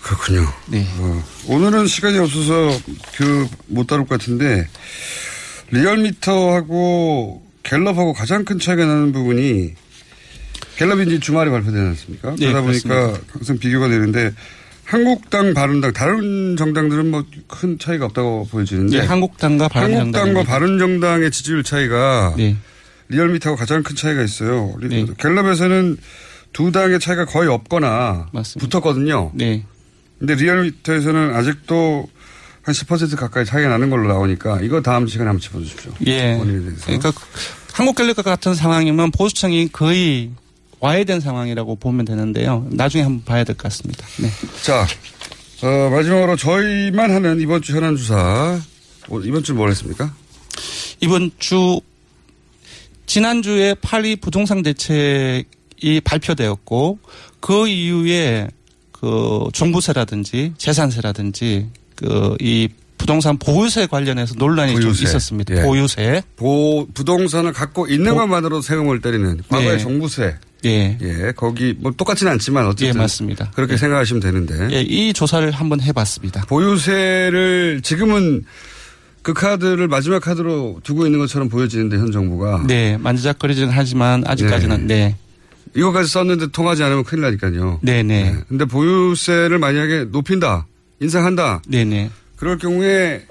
[0.00, 0.46] 그렇군요.
[0.66, 0.84] 네.
[0.98, 2.76] 어, 오늘은 시간이 없어서
[3.16, 4.66] 그 못 다룰 것 같은데
[5.70, 9.74] 리얼미터하고 갤럽하고 가장 큰 차이가 나는 부분이
[10.76, 12.30] 갤럽이 이제 주말에 발표되지 않습니까?
[12.38, 13.32] 네, 그러다 보니까 그렇습니다.
[13.32, 14.32] 항상 비교가 되는데
[14.84, 20.20] 한국당, 바른당 다른 정당들은 뭐 큰 차이가 없다고 보여지는데 예, 한국당과 바른정당.
[20.22, 22.56] 한국당과 바른정당의 지지율 차이가 네.
[23.08, 24.74] 리얼미터하고 가장 큰 차이가 있어요.
[25.18, 25.96] 갤럽에서는
[26.52, 29.32] 두 당의 차이가 거의 없거나 붙었거든요.
[29.34, 29.64] 네.
[30.18, 32.08] 근데 리얼미터에서는 아직도
[32.64, 35.92] 한 10% 가까이 차이가 나는 걸로 나오니까 이거 다음 시간에 한번 짚어주십시오.
[36.06, 36.40] 예.
[36.84, 37.12] 그러니까
[37.72, 40.30] 한국갤럽과 같은 상황이면 보수층이 거의
[40.80, 42.66] 와야 된 상황이라고 보면 되는데요.
[42.70, 44.06] 나중에 한번 봐야 될 것 같습니다.
[44.18, 44.28] 네.
[44.62, 44.86] 자,
[45.62, 48.60] 어, 마지막으로 저희만 하는 이번 주 현안 주사.
[49.08, 50.14] 어, 이번 주 뭘 했습니까?
[51.00, 51.80] 이번 주
[53.06, 56.98] 지난주에 파리 부동산 대책이 발표되었고
[57.40, 58.48] 그 이후에
[58.92, 65.04] 그 종부세라든지 재산세라든지 그 이 부동산 보유세 관련해서 논란이 좀 보유세.
[65.04, 65.56] 있었습니다.
[65.58, 65.62] 예.
[65.62, 66.22] 보유세.
[66.36, 69.78] 보, 부동산을 갖고 있는 것만으로 세금을 때리는 과거의 네.
[69.78, 70.36] 종부세.
[70.64, 70.96] 예.
[71.02, 73.50] 예, 거기 뭐 똑같지는 않지만 어쨌든 예, 맞습니다.
[73.54, 76.46] 그렇게 생각하시면 되는데 예, 이 조사를 한번 해 봤습니다.
[76.48, 78.44] 보유세를 지금은
[79.20, 85.16] 그 카드를 마지막 카드로 두고 있는 것처럼 보여지는데 현 정부가 네, 만지작거리긴 하지만 아직까지는 네.
[85.76, 87.80] 이거까지 썼는데 통하지 않으면 큰일 나니까요.
[87.82, 88.36] 네네.
[88.48, 90.66] 근데 보유세를 만약에 높인다,
[91.04, 91.62] 인상한다.
[91.68, 92.10] 네네.
[92.36, 93.22] 그럴 경우에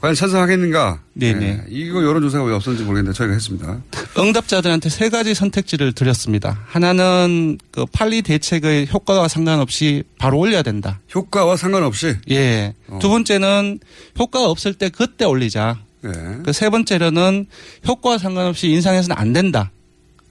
[0.00, 1.00] 과연 찬성하겠는가?
[1.14, 1.38] 네네.
[1.38, 3.80] 네, 이거 여론조사가 왜 없었는지 모르겠는데 저희가 했습니다.
[4.18, 6.58] 응답자들한테 세 가지 선택지를 드렸습니다.
[6.66, 11.00] 하나는 그 판리 대책의 효과와 상관없이 바로 올려야 된다.
[11.14, 12.16] 효과와 상관없이?
[12.30, 12.74] 예.
[13.00, 13.78] 두 번째는
[14.18, 15.78] 효과가 없을 때 그때 올리자.
[16.02, 16.10] 네.
[16.44, 17.46] 그세 번째로는
[17.86, 19.70] 효과와 상관없이 인상해서는 안 된다.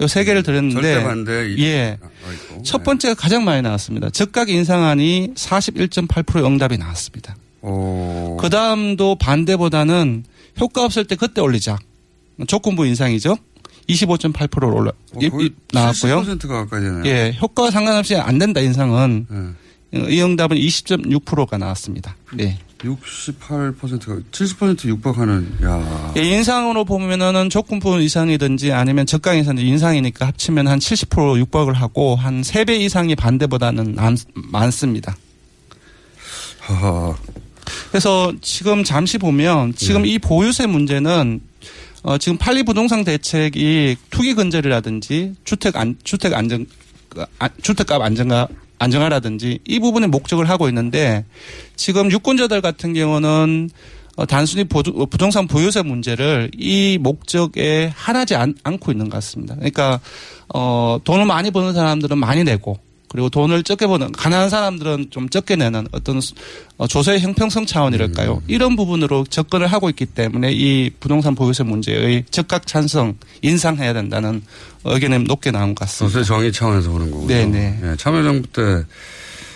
[0.02, 1.56] 이세 개를 드렸는데 절대 반대.
[1.60, 1.98] 예.
[2.64, 4.10] 첫 번째가 가장 많이 나왔습니다.
[4.10, 7.36] 즉각 인상안이 41.8% 응답이 나왔습니다.
[7.62, 8.38] 어.
[8.40, 10.24] 그 다음도 반대보다는
[10.60, 11.78] 효과 없을 때 그때 올리자.
[12.48, 13.38] 조건부 인상이죠.
[13.90, 16.22] 25.8%로 올라 이- 이- 나왔고요.
[16.24, 17.04] 70%가 가까이 되네요.
[17.06, 19.26] 예, 효과와 상관없이 안 된다 인상은
[19.92, 20.00] 네.
[20.10, 22.16] 이 응답은 20.6%가 나왔습니다.
[22.34, 22.58] 네.
[22.84, 26.14] 68%가 70% 육박하는 야.
[26.18, 32.42] 예, 인상으로 보면은 조건부 이상이든지 아니면 적강 이상이 인상이니까 합치면 한 70% 육박을 하고 한
[32.42, 35.16] 3배 이상이 반대보다는 많, 많습니다.
[36.60, 37.16] 하하.
[37.90, 41.42] 그래서 지금 잠시 보면 지금 이 보유세 문제는
[42.04, 46.66] 어, 지금 판리 부동산 대책이 투기 근절이라든지 주택 안 주택 안정 아,
[47.62, 48.48] 주택값 안정화
[48.80, 51.26] 안정화라든지 이 부분에 목적을 하고 있는데
[51.76, 53.70] 지금 유권자들 같은 경우는
[54.18, 59.56] 어, 단순히 어, 부동산 보유세 문제를 이 목적에 하나지 않, 않고 있는 것 같습니다.
[59.56, 60.00] 그러니까
[60.54, 62.78] 어, 돈을 많이 버는 사람들은 많이 내고
[63.12, 66.34] 그리고 돈을 적게 버는 가난한 사람들은 좀 적게 내는 어떤 수-
[66.78, 68.42] 어, 조세의 형평성 차원이랄까요.
[68.48, 74.42] 이런 부분으로 접근을 하고 있기 때문에 이 부동산 보유세 문제의 적극 찬성 인상해야 된다는
[74.86, 76.20] 의견이 높게 나온 것 같습니다.
[76.20, 77.28] 조세 정의 차원에서 보는 거군요.
[77.28, 77.80] 네네.
[77.84, 78.62] 예, 참여정부 때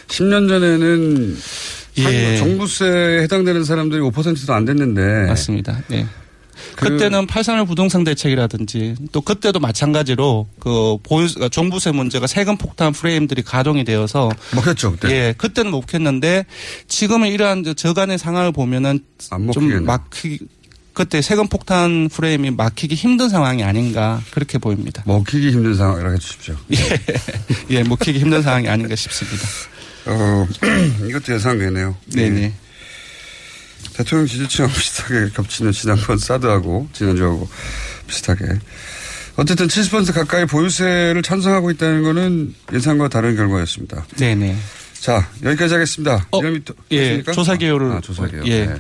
[0.10, 1.38] 10년 전에는
[2.00, 2.38] 예.
[2.38, 5.82] 정부세에 해당되는 사람들이 5%도 안 됐는데 맞습니다.
[5.88, 6.06] 네.
[6.76, 13.42] 그- 그때는 831 부동산 대책이라든지 또 그때도 마찬가지로 그 보유 종부세 문제가 세금 폭탄 프레임들이
[13.44, 15.10] 가동이 되어서 먹혔죠 그때.
[15.12, 16.46] 예, 그때는 먹혔는데
[16.88, 19.00] 지금은 이러한 저 저간의 상황을 보면은
[19.32, 19.86] 안 좀.
[19.86, 20.40] 막히
[20.94, 25.04] 그때 세금 폭탄 프레임이 막히기 힘든 상황이 아닌가 그렇게 보입니다.
[25.06, 26.56] 먹히기 힘든 상황이라고 해주십시오.
[27.72, 29.46] 예, 먹히기 힘든 상황이 아닌가 싶습니다.
[30.06, 30.48] 어,
[31.10, 31.96] 이것도 예상되네요.
[32.14, 32.42] 네네.
[32.44, 32.54] 예.
[33.98, 37.48] 대통령 지지층하고 비슷하게 겹치는 지난번 사드하고 지난주하고
[38.08, 38.46] 비슷하게.
[39.38, 44.06] 어쨌든 70% 가까이 보유세를 찬성하고 있다는 것은 예상과 다른 결과였습니다.
[44.18, 44.56] 네네.
[45.00, 46.28] 자, 여기까지 하겠습니다.
[46.32, 46.42] 또
[46.92, 47.22] 예?
[47.24, 48.44] 조사 개요를 아, 조사 개요.
[48.46, 48.66] 예.
[48.66, 48.76] 네.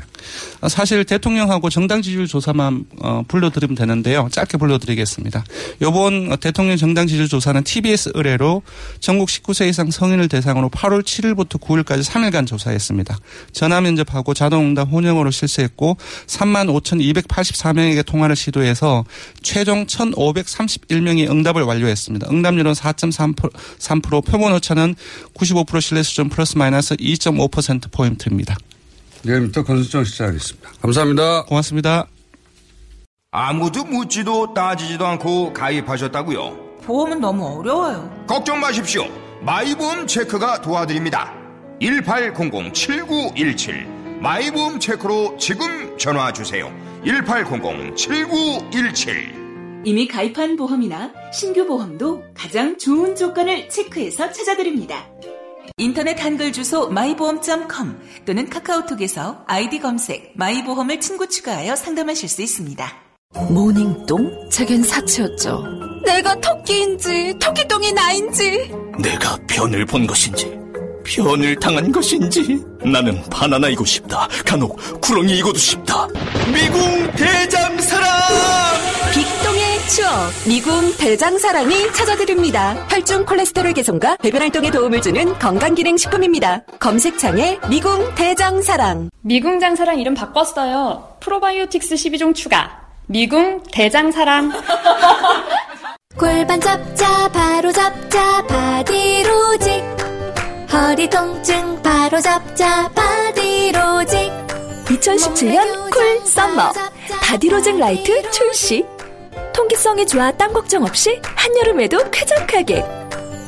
[0.62, 4.28] 아, 사실 대통령하고 정당 지지율 조사만 어, 불러드리면 되는데요.
[4.32, 5.44] 짧게 불러드리겠습니다.
[5.82, 8.62] 이번 어, 대통령 정당 지지율 조사는 TBS 의뢰로
[9.00, 13.18] 전국 19세 이상 성인을 대상으로 8월 7일부터 9일까지 3일간 조사했습니다.
[13.52, 19.06] 전화 면접하고 자동응답 혼영으로 실시했고 3만 5,284명에게 통화를 시도해서
[19.42, 22.28] 최종 1,531명이 응답을 완료했습니다.
[22.32, 24.96] 응답률은 4.3%, 3%, 표본 오차는
[25.34, 28.56] 95% 신뢰 수준 플러스 마이너스 2.5%포인트입니다.
[29.26, 30.70] 내일부터 건수정 시작하겠습니다.
[30.82, 31.46] 감사합니다.
[31.46, 32.08] 고맙습니다.
[33.32, 36.80] 아무도 묻지도 따지지도 않고 가입하셨다고요?
[36.84, 38.26] 보험은 너무 어려워요.
[38.28, 39.06] 걱정 마십시오.
[39.42, 41.34] 마이보험 체크가 도와드립니다.
[41.82, 46.72] 1800-7917 마이보험 체크로 지금 전화 주세요.
[47.04, 49.36] 1800-7917
[49.84, 55.06] 이미 가입한 보험이나 신규 보험도 가장 좋은 조건을 체크해서 찾아드립니다.
[55.78, 62.94] 인터넷 한글 주소 마이보험.com 또는 카카오톡에서 아이디 검색 마이보험을 친구 추가하여 상담하실 수 있습니다.
[63.50, 64.50] 모닝똥?
[64.50, 65.64] 제겐 사치였죠.
[66.06, 68.72] 내가 토끼인지 토끼똥이 나인지
[69.02, 70.58] 내가 변을 본 것인지
[71.04, 74.28] 변을 당한 것인지 나는 바나나이고 싶다.
[74.46, 76.08] 간혹 구렁이이고도 싶다.
[76.54, 78.65] 미궁 대장사랑!
[79.88, 80.10] 추억
[80.48, 82.74] 미궁 대장사랑이 찾아드립니다.
[82.90, 86.64] 혈중 콜레스테롤 개선과 배변 활동에 도움을 주는 건강기능식품입니다.
[86.80, 91.18] 검색창에 미궁 대장사랑 미궁 장사랑 이름 바꿨어요.
[91.20, 92.82] 프로바이오틱스 12종 추가.
[93.08, 94.52] 미궁 대장사랑.
[96.18, 99.84] 골반 잡자 바로 잡자 바디로직
[100.74, 104.32] 허리 통증 바로 잡자 바디로직
[104.86, 106.72] 2017년 cool summer
[107.22, 108.95] 바디로직 라이트 출시.
[109.56, 112.84] 통기성이 좋아 땀 걱정 없이 한여름에도 쾌적하게.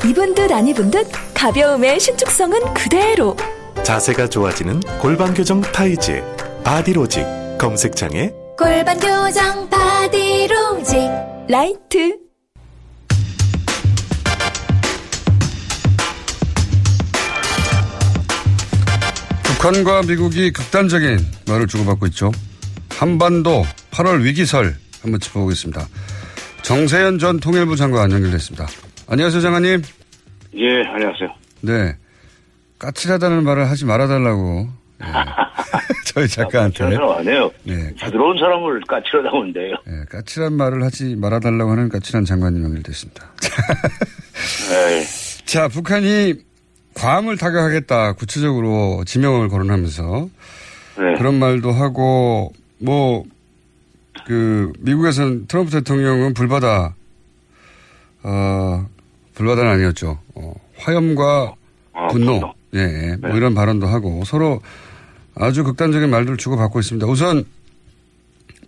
[0.07, 3.35] 입은 듯 안 입은 듯 가벼움의 신축성은 그대로.
[3.83, 6.23] 자세가 좋아지는 골반 교정 타이즈
[6.63, 7.25] 바디로직
[7.59, 10.97] 검색창에 골반 교정 바디로직
[11.49, 12.17] 라이트.
[19.43, 22.31] 북한과 미국이 극단적인 말을 주고받고 있죠.
[22.89, 25.87] 한반도 8월 위기설 한번 짚어보겠습니다.
[26.63, 28.67] 정세현 전 통일부 장관 연결됐습니다.
[29.07, 29.81] 안녕하세요, 장관님.
[30.55, 31.29] 예, 안녕하세요.
[31.61, 31.95] 네.
[32.79, 34.67] 까칠하다는 말을 하지 말아달라고.
[34.99, 35.05] 네.
[36.05, 36.83] 저희 작가한테.
[36.83, 37.51] 까칠한 사람 안 해요.
[37.63, 37.93] 네.
[38.03, 39.75] 부드러운 사람을 까칠하다고 하는데요.
[39.85, 43.31] 네, 까칠한 말을 하지 말아달라고 하는 까칠한 장관님 연결됐습니다.
[44.69, 45.05] 네.
[45.45, 46.35] 자, 북한이
[46.95, 48.13] 괌을 타격하겠다.
[48.13, 50.29] 구체적으로 지명을 거론하면서.
[50.95, 53.23] 그런 말도 하고, 뭐,
[54.25, 56.95] 그, 미국에서는 트럼프 대통령은 불바다,
[58.23, 58.89] 어,
[59.35, 60.19] 불바다는 아니었죠.
[60.35, 61.53] 어, 화염과
[62.11, 62.53] 분노.
[62.75, 63.15] 예, 예.
[63.15, 64.61] 뭐 이런 발언도 하고 서로
[65.35, 67.07] 아주 극단적인 말들을 주고받고 있습니다.
[67.07, 67.45] 우선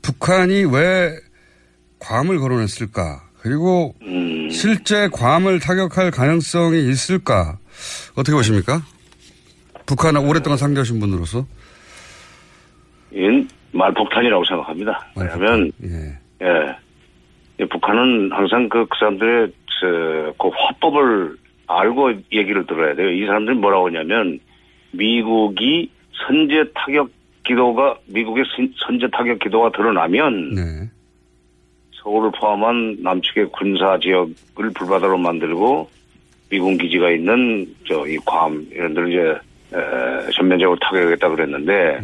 [0.01, 1.17] 북한이 왜
[1.99, 3.23] 괌을 거론했을까?
[3.41, 3.95] 그리고
[4.51, 7.57] 실제 괌을 타격할 가능성이 있을까?
[8.15, 8.83] 어떻게 보십니까?
[9.85, 11.45] 북한을 오랫동안 상대하신 분으로서.
[13.11, 15.05] 이건 말폭탄이라고 생각합니다.
[15.15, 15.72] 왜냐하면
[16.41, 16.76] 예.
[17.63, 19.51] 이 북한은 항상 그, 그 사람들의
[19.82, 19.88] 저,
[20.39, 21.36] 그 화법을
[21.67, 23.09] 알고 얘기를 들어야 돼요.
[23.11, 24.39] 이 사람들이 뭐라고 하냐면
[24.91, 25.89] 미국이
[26.28, 27.09] 선제 타격
[27.43, 30.51] 기도가 미국의 선- 선제 타격 기도가 드러나면
[32.01, 35.89] 서울을 포함한 남측의 군사 지역을 불바다로 만들고
[36.49, 41.99] 미군 기지가 있는 저 이 괌 이런 데를 이제 에, 전면적으로 타격하겠다 그랬는데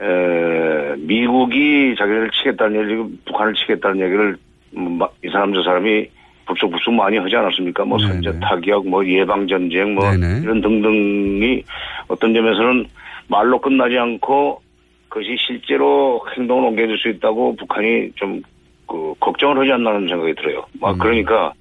[0.00, 4.36] 에, 미국이 자기를 치겠다는 얘기, 북한을 치겠다는 얘기를
[4.76, 6.06] 음, 마- 이 사람 저 사람이
[6.46, 7.84] 불쑥불쑥 많이 하지 않았습니까?
[7.84, 10.04] 뭐 선제 타격, 뭐 예방 전쟁, 뭐
[10.42, 11.62] 이런 등등이
[12.08, 12.86] 어떤 점에서는
[13.28, 14.60] 말로 끝나지 않고
[15.08, 18.42] 그것이 실제로 행동을 옮겨줄 수 있다고 북한이 좀
[18.88, 20.64] 그 걱정을 하지 않나는 생각이 들어요.
[20.80, 21.52] 막 그러니까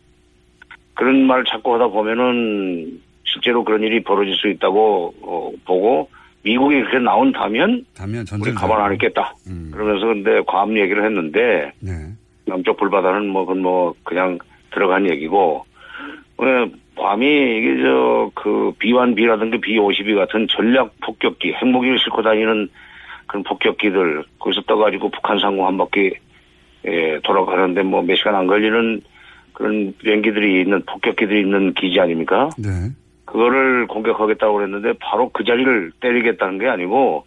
[0.93, 6.07] 그런 말 자꾸 하다 보면은 실제로 그런 일이 벌어질 수 있다고 어, 보고
[6.45, 7.85] 미국이 그렇게 나온다면
[8.41, 9.33] 우리 가만 안 있겠다.
[9.71, 11.71] 그러면서 근데 괌 얘기를 했는데
[12.45, 14.37] 남쪽 불바다는 뭐 그건 뭐 그냥
[14.71, 15.65] 들어간 얘기고
[16.37, 22.69] 왜 괌이 이게 저 그 B1B라든가 B52 같은 전략 폭격기 핵무기를 싣고 다니는
[23.27, 26.13] 그런 폭격기들 거기서 떠가지고 북한 상공 한 바퀴
[26.85, 29.01] 예, 돌아가는데 뭐 몇 시간 안 걸리는
[29.53, 32.49] 그런 비행기들이 있는 폭격기들이 있는 기지 아닙니까?
[32.57, 32.69] 네.
[33.25, 37.25] 그거를 공격하겠다고 그랬는데 바로 그 자리를 때리겠다는 게 아니고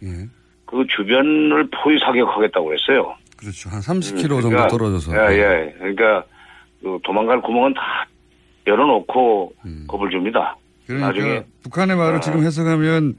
[0.65, 3.15] 그 주변을 포위 사격하겠다고 그랬어요.
[3.37, 3.69] 그렇죠.
[3.69, 5.31] 한 30km 정도 그러니까, 떨어져서.
[5.31, 5.75] 예, 예.
[5.77, 6.23] 그러니까
[6.81, 8.05] 그 도망갈 구멍은 다
[8.67, 9.53] 열어놓고
[9.87, 10.57] 겁을 줍니다.
[10.85, 13.15] 그러니까 나중에 북한의 말을 지금 해석하면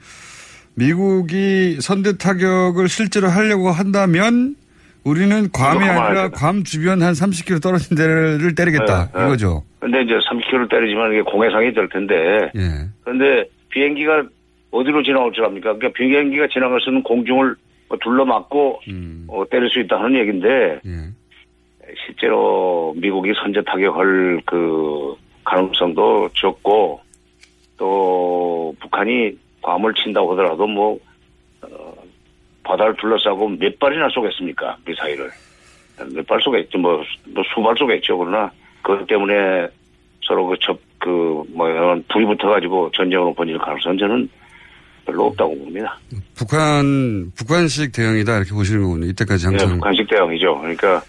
[0.74, 4.56] 미국이 선대 타격을 실제로 하려고 한다면
[5.04, 6.28] 우리는 괌이 아니라.
[6.30, 9.10] 괌 주변 한 30km 떨어진 데를 때리겠다.
[9.16, 9.26] 예, 예.
[9.26, 9.62] 이거죠.
[9.80, 12.50] 근데 이제 30km를 때리지만 이게 공해상이 될 텐데.
[12.54, 12.88] 예.
[13.02, 14.24] 그런데 비행기가
[14.70, 15.74] 어디로 지나올 줄 압니까?
[15.74, 17.56] 그러니까 비행기가 지나갈 수 있는 공중을
[17.88, 19.26] 뭐 둘러막고 음.
[19.28, 21.92] 어, 때릴 수 있다는 얘기인데 예.
[22.06, 27.00] 실제로 미국이 선제 타격할 그 가능성도 적고
[27.76, 29.32] 또 북한이
[29.62, 30.98] 괌을 친다고 하더라도 뭐 어,
[32.70, 35.30] 바다를 둘러싸고 몇 발이나 쏘겠습니까 미사일을
[36.14, 37.02] 몇 발 쏘겠죠 뭐,
[37.34, 38.50] 뭐 수발 쏘겠죠 그러나
[38.82, 39.68] 그것 때문에
[40.26, 44.28] 서로 그 접 그 뭐야 불이 붙어가지고 전쟁으로 번질 가능성은 저는
[45.06, 45.98] 별로 없다고 봅니다.
[46.36, 49.06] 북한 북한식 대응이다 이렇게 보시는 거군요.
[49.06, 50.58] 이때까지 네, 항상 북한식 대응이죠.
[50.60, 51.02] 그러니까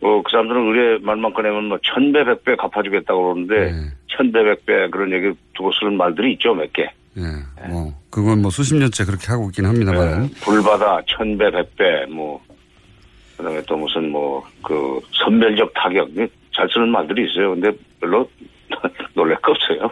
[0.00, 3.88] 뭐 그 사람들은 의뢰 말만 꺼내면 뭐 천배 백배 갚아주겠다고 그러는데 네.
[4.16, 6.88] 천배 백배 그런 얘기 두고 쓰는 말들이 있죠 몇 개.
[7.16, 7.68] 예.
[7.68, 10.30] 뭐 그건 뭐 수십 년째 그렇게 하고 있긴 합니다만.
[10.42, 12.40] 불바다 천배 백배 뭐
[13.36, 16.08] 그다음에 또 무슨 뭐 그 선별적 타격
[16.54, 17.50] 잘 쓰는 말들이 있어요.
[17.50, 18.28] 근데 별로
[19.14, 19.90] 놀랄 거 없어요.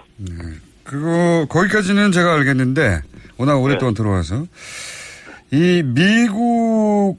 [0.84, 3.00] 그거 거기까지는 제가 알겠는데
[3.36, 4.46] 워낙 오랫동안 들어와서
[5.50, 7.18] 이 미국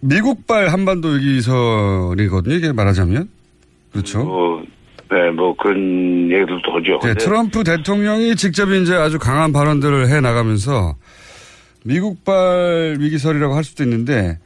[0.00, 2.54] 미국발 한반도 위기설이거든요.
[2.54, 3.28] 이게 말하자면
[3.92, 4.24] 그렇죠.
[4.24, 4.62] 뭐,
[5.12, 6.98] 네, 뭐 그런 얘기들도 하죠.
[7.02, 10.94] 네, 트럼프 대통령이 직접 이제 아주 강한 발언들을 해 나가면서
[11.84, 14.38] 미국발 위기설이라고 할 수도 있는데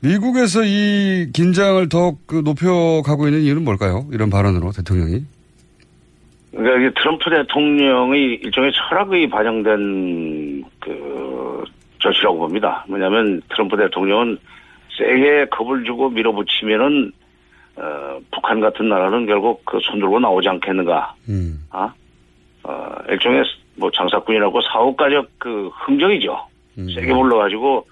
[0.00, 4.06] 미국에서 이 긴장을 더욱 그 높여가고 있는 이유는 뭘까요?
[4.12, 5.24] 이런 발언으로 대통령이.
[6.52, 11.64] 그러니까 이게 트럼프 대통령의 일종의 철학이 반영된 그
[11.98, 12.84] 조치라고 봅니다.
[12.88, 14.38] 뭐냐면 트럼프 대통령은
[14.96, 17.12] 세게 겁을 주고 밀어붙이면은
[17.76, 21.14] 어, 북한 같은 나라는 결국 그 손들고 나오지 않겠는가.
[21.28, 21.64] 음.
[21.70, 21.92] 아?
[22.64, 23.44] 어, 일종의
[23.76, 26.38] 뭐 장사꾼이라고 사후가적 그 흥정이죠.
[26.78, 26.88] 음.
[26.94, 27.86] 세게 불러가지고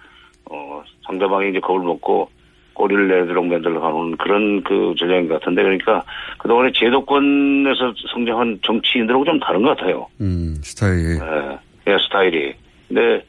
[0.50, 2.28] 어, 상대방이 이제 겁을 먹고
[2.74, 6.02] 꼬리를 내도록 만들어가는 그런 그 전략인 것 같은데 그러니까
[6.38, 10.06] 그동안에 제도권에서 성장한 정치인들하고 좀 다른 것 같아요.
[10.20, 11.18] 음, 스타일이.
[11.20, 12.54] 예, 예, 스타일이.
[12.88, 13.24] 근데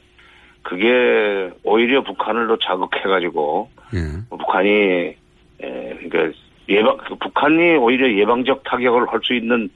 [0.61, 3.99] 그게 오히려 북한을 더 자극해가지고 예.
[4.29, 5.15] 뭐 북한이
[5.63, 6.37] 에, 그러니까
[6.69, 9.69] 예방 그 북한이 오히려 예방적 타격을 할 수 있는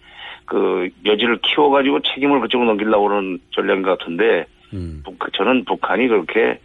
[0.45, 5.01] 그 여지를 키워가지고 책임을 그쪽으로 넘기려고 하는 전략인 것 같은데 음.
[5.03, 6.59] 북- 저는 북한이 그렇게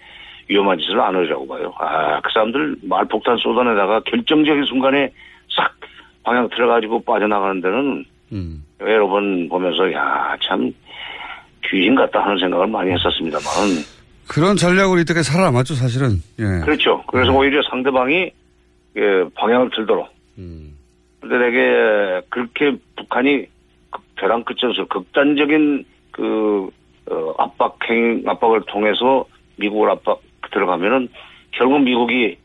[0.49, 1.73] 위험한 짓을 안 하려고 봐요.
[1.79, 5.11] 아, 그 사람들 말폭탄 쏟아내다가 결정적인 순간에
[5.57, 5.73] 싹
[6.25, 8.65] 방향 틀어가지고 빠져나가는 데는 음.
[8.81, 10.71] 여러 번 보면서 야, 참
[11.71, 13.45] 귀신 같다 하는 생각을 많이 했었습니다만
[14.29, 16.11] 그런 전략으로 이때까지 살아남았죠, 사실은.
[16.39, 16.65] 예.
[16.65, 17.03] 그렇죠.
[17.09, 18.33] 그래서 오히려 상대방이 예,
[19.35, 20.09] 방향을 틀도록.
[20.39, 20.77] 음.
[21.21, 23.47] 근데 되게 그렇게 북한이
[23.91, 26.69] 극- 벼랑 끝에서 극단적인 그
[27.11, 29.25] 어, 압박행 압박을 통해서
[29.57, 30.21] 미국을 압박
[30.53, 31.09] 들어가면은
[31.53, 32.37] 결국 미국이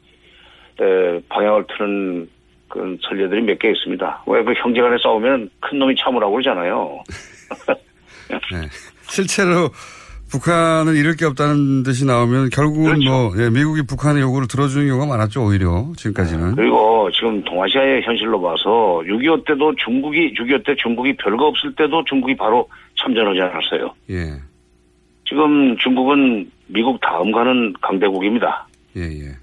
[0.82, 2.30] 에, 방향을 트는
[2.68, 4.24] 그런 전례들이 몇 개 있습니다.
[4.28, 7.04] 왜 그 형제간에 싸우면 큰 놈이 참으라고 그러잖아요.
[8.52, 8.68] 네.
[9.08, 9.70] 실제로
[10.32, 13.10] 북한은 잃을 게 없다는 듯이 나오면 결국은 그렇죠.
[13.10, 16.56] 뭐 예, 미국이 북한의 요구를 들어주는 경우가 많았죠 오히려 지금까지는.
[16.56, 22.36] 그리고 지금 동아시아의 현실로 봐서 6.25 때도 중국이 6.25 때 중국이 별거 없을 때도 중국이
[22.36, 22.68] 바로
[23.00, 23.94] 참전하지 않았어요.
[24.10, 24.34] 예,
[25.28, 28.68] 지금 중국은 미국 다음 가는 강대국입니다.
[28.98, 29.36] 예, 예.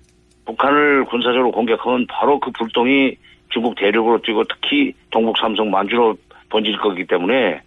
[0.45, 3.17] 북한을 군사적으로 공격하면 바로 그 불똥이
[3.51, 6.17] 중국 대륙으로 뛰고 특히 동북 삼성 만주로
[6.49, 7.61] 번질 거기 때문에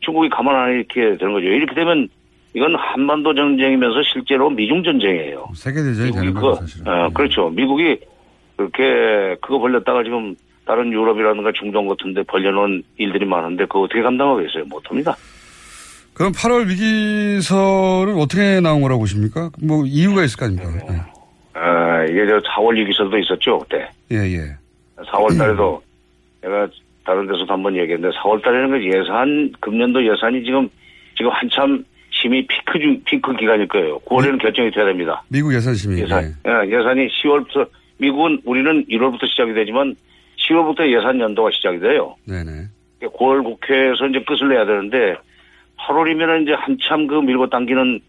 [0.00, 1.46] 중국이 가만 안 이렇게 되는 거죠.
[1.46, 2.08] 이렇게 되면
[2.54, 5.48] 이건 한반도 전쟁이면서 실제로 미중 전쟁이에요.
[5.54, 6.86] 세계 대전이 되는 거죠 사실은.
[6.86, 7.50] 어, 그렇죠.
[7.50, 7.98] 미국이
[8.56, 14.64] 그렇게 그거 벌렸다가 지금 다른 유럽이라든가 중동 같은데 벌려놓은 일들이 많은데 그거 어떻게 감당하겠어요?
[14.66, 15.16] 못합니다.
[16.14, 19.50] 그럼 8월 위기설은 어떻게 나온 거라고 보십니까?
[19.60, 21.10] 뭐 이유가 있을 거 아닙니까?
[21.54, 23.88] 아, 이게 저 4월 위기설도 있었죠, 그때.
[24.12, 24.56] 예, 예.
[24.96, 25.82] 4월 달에도
[26.40, 26.68] 내가
[27.04, 30.68] 다른 데서도 한번 얘기했는데 4월 달에는 그 예산, 금년도 예산이 지금,
[31.16, 31.84] 지금 한참
[32.24, 33.98] 심의 피크 중, 피크 기간일 거예요.
[34.00, 35.22] 9월에는 결정이 돼야 됩니다.
[35.28, 36.00] 미국 예산 심의.
[36.02, 36.24] 예산.
[36.24, 36.50] 예.
[36.50, 37.68] 예, 예산이 10월부터,
[37.98, 39.94] 미국은 우리는 1월부터 시작이 되지만
[40.38, 42.16] 10월부터 예산 연도가 시작이 돼요.
[42.26, 42.68] 네네.
[43.02, 45.16] 9월 국회에서 이제 끝을 내야 되는데
[45.78, 48.00] 8월이면 이제 한참 그 밀고 당기는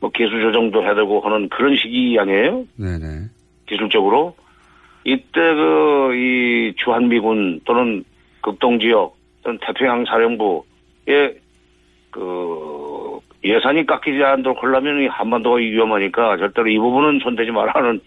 [0.00, 2.64] 뭐 개수 조정도 해야 되고 하는 그런 시기 아니에요?
[2.76, 3.26] 네네.
[3.66, 4.34] 기술적으로
[5.04, 8.04] 이때 그 이 주한미군 또는
[8.40, 11.38] 극동 지역 또는 태평양 사령부의
[12.10, 12.77] 그
[13.44, 18.00] 예산이 깎이지 않도록 하려면 이 한반도가 위험하니까 절대로 이 부분은 손대지 말라는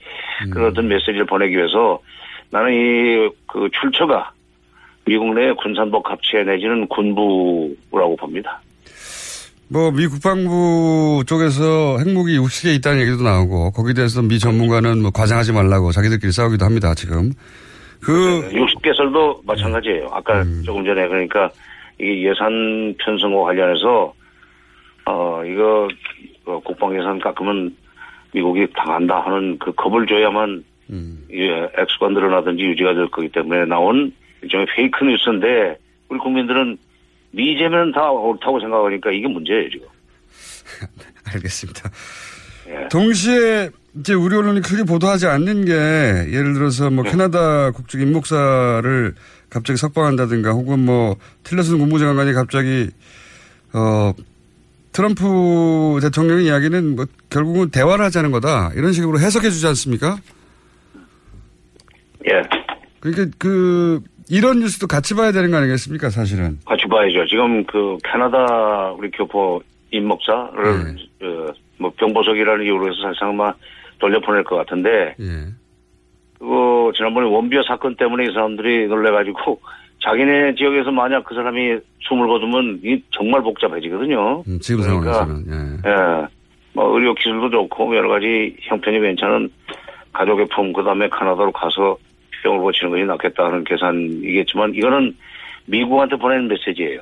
[0.52, 2.00] 그런 어떤 메시지를 보내기 위해서
[2.52, 4.32] 나는 이 그 출처가
[5.06, 8.62] 미국 내 군산복 합체 내지는 군부라고 봅니다.
[9.70, 15.54] 뭐 미 국방부 쪽에서 핵무기 60개 있다는 얘기도 나오고 거기에 대해서 미 전문가는 뭐 과장하지
[15.54, 17.32] 말라고 자기들끼리 싸우기도 합니다 지금.
[18.02, 20.10] 그 60개설도 마찬가지예요.
[20.12, 21.50] 아까 조금 전에 그러니까
[22.00, 24.14] 이게 예산 편성과 관련해서
[25.06, 25.88] 어 이거
[26.46, 27.76] 어, 국방 예산 깎으면
[28.34, 30.64] 미국이 당한다 하는 그 겁을 줘야만
[31.32, 35.78] 예, 액수가 늘어나든지 유지가 될 거기 때문에 나온 일종의 페이크 뉴스인데
[36.10, 36.78] 우리 국민들은
[37.32, 39.88] 미제면 다 옳다고 생각하니까 이게 문제예요 지금.
[41.34, 41.90] 알겠습니다.
[42.70, 42.88] 예.
[42.90, 49.16] 동시에 이제 우리 언론이 크게 보도하지 않는 게 예를 들어서 뭐 캐나다 국적 임목사를
[49.50, 52.90] 갑자기 석방한다든가 혹은 뭐 틸러슨 국무장관이 갑자기
[53.74, 54.14] 어
[54.94, 60.18] 트럼프 대통령의 이야기는 뭐 결국은 대화를 하자는 거다 이런 식으로 해석해 주지 않습니까?
[62.30, 62.42] 예.
[63.00, 66.60] 그러니까 그 이런 뉴스도 같이 봐야 되는 거 아니겠습니까 사실은?
[66.66, 67.26] 같이 봐야죠.
[67.28, 69.62] 지금 그 캐나다 우리 교포
[69.92, 73.58] 임목사를 어, 뭐 병보석이라는 이유로 해서 사실상 막
[74.00, 75.16] 돌려보낼 것 같은데
[76.38, 79.60] 그거 지난번에 원비어 사건 때문에 이 사람들이 놀래가지고
[80.04, 84.44] 자기네 지역에서 만약 그 사람이 숨을 거두면 이 정말 복잡해지거든요.
[84.48, 85.90] 음, 지금 그러니까 상황에서는 예.
[85.90, 86.28] 예.
[86.74, 89.50] 뭐 의료 기술도 좋고 여러 가지 형편이 괜찮은
[90.14, 91.98] 가족의 품 그다음에 카나다로 가서
[92.44, 95.16] 병을 고치는 것이 낫겠다는 계산이겠지만 이거는
[95.66, 97.02] 미국한테 보내는 메시지예요.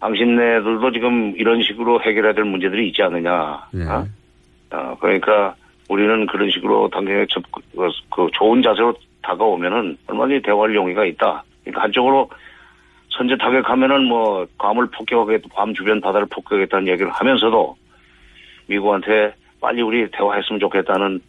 [0.00, 3.66] 당신네들도 지금 이런 식으로 해결해야 될 문제들이 있지 않느냐.
[3.74, 3.84] 예.
[3.84, 4.06] 어?
[4.72, 5.54] 어, 그러니까
[5.88, 7.62] 우리는 그런 식으로 당장에 접, 그,
[8.10, 11.44] 그 좋은 자세로 다가오면은 얼마든지 대화할 용의가 있다.
[11.66, 12.30] 그러니까 한쪽으로
[13.10, 17.76] 선제 타격하면은 뭐 괌을 폭격하겠다, 괌 주변 바다를 폭격하겠다는 얘기를 하면서도
[18.66, 21.20] 미국한테 빨리 우리 대화했으면 좋겠다는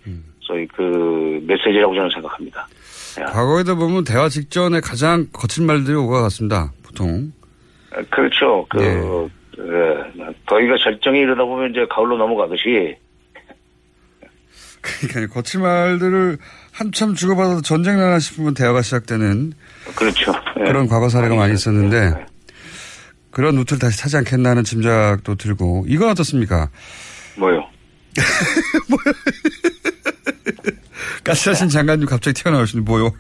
[0.42, 2.68] 소위 그 메시지라고 저는 생각합니다.
[3.16, 6.72] 과거에도 보면 대화 직전에 가장 거친 말들이 오고 같습니다.
[6.86, 7.32] 보통.
[8.10, 8.66] 그렇죠.
[8.70, 9.28] 그, 예.
[10.46, 12.96] 더위가 절정이 이러다 보면 이제 가을로 넘어가듯이
[14.82, 16.38] 그러니까 거친 말들을
[16.78, 19.54] 한참 주고받아서 전쟁 나나 싶으면 대화가 시작되는
[19.96, 20.32] 그렇죠.
[20.60, 20.66] 예.
[20.66, 22.14] 그런 과거 사례가 많이 있었는데
[23.32, 26.70] 그런 루트를 다시 타지 않겠나 하는 짐작도 들고 이건 어떻습니까?
[27.40, 27.68] 뭐요?
[31.24, 33.12] 가스하신 장관님 갑자기 튀어나오시는 뭐요?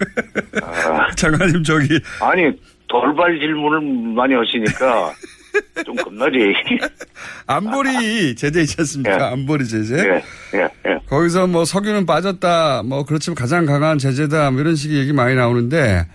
[1.17, 2.43] 장관님 저기 아니
[2.87, 5.13] 돌발 질문을 많이 하시니까
[5.85, 6.37] 좀 겁나지.
[7.47, 9.29] 안보리 제재 있지 않습니까?
[9.31, 9.95] 안보리 제재.
[9.95, 10.99] 예, 예, 예.
[11.07, 16.05] 거기서 뭐 석유는 빠졌다, 뭐 그렇지만 가장 강한 제재다, 뭐 이런 식의 얘기 많이 나오는데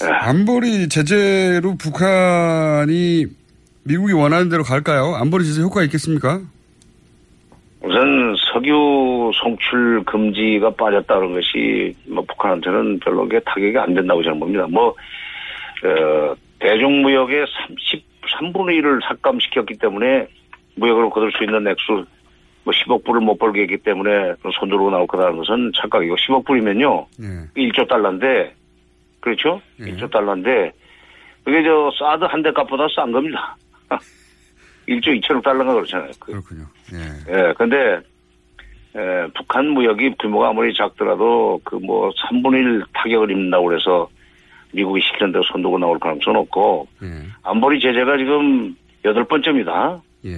[0.00, 3.26] 안보리 제재로 북한이
[3.84, 5.14] 미국이 원하는 대로 갈까요?
[5.16, 6.40] 안보리 제재 효과 있겠습니까?
[7.80, 14.66] 우선 석유 송출 금지가 빠졌다는 것이 뭐 북한한테는 별로 게 타격이 안 된다고 저는 봅니다.
[14.68, 17.46] 뭐 어, 대중무역의
[18.40, 20.28] 33분의 1을 삭감시켰기 때문에
[20.76, 22.04] 무역으로 거둘 수 있는 액수
[22.64, 27.06] 뭐 10억 불을 못 벌게 했기 때문에 손 들고 나올 거라는 것은 착각이고 10억 불이면요.
[27.18, 27.26] 네.
[27.56, 28.54] 1조 달러인데
[29.20, 29.60] 그렇죠?
[29.80, 30.72] 1조 달러인데
[31.44, 33.56] 그게 저 사드 한 대 값보다 싼 겁니다.
[34.88, 36.10] 1조 2천억 달러가 그렇잖아요.
[36.20, 36.64] 그렇군요.
[37.30, 38.00] 예, 근데,
[38.96, 44.08] 에, 북한 무역이 규모가 아무리 작더라도 그 뭐 3분의 1 타격을 입는다고 그래서
[44.72, 46.86] 미국이 시키는 대로 손두고 나올 가능성은 없고,
[47.42, 50.00] 안보리 제재가 지금 여덟 번째입니다.
[50.26, 50.32] 예.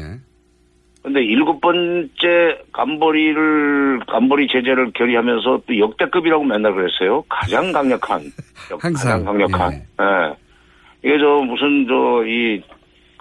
[1.02, 7.22] 근데 일곱 번째 간보리를, 간보리 제재를 결의하면서 또 역대급이라고 맨날 그랬어요.
[7.28, 8.20] 가장 강력한.
[8.94, 9.72] 가장 강력한.
[9.72, 10.34] 예.
[11.02, 12.62] 이게 저 무슨 저 이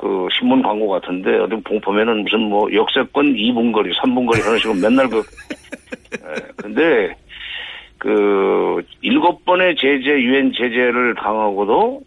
[0.02, 4.58] 그 신문 광고 같은데 어디 보- 보면은 무슨 뭐 역세권 2분 거리, 3분 거리 그런
[4.58, 5.18] 식으로 맨날 그
[6.16, 6.42] 예.
[6.56, 7.14] 근데
[8.00, 12.02] 그 일곱 번의 제재 유엔 제재를 당하고도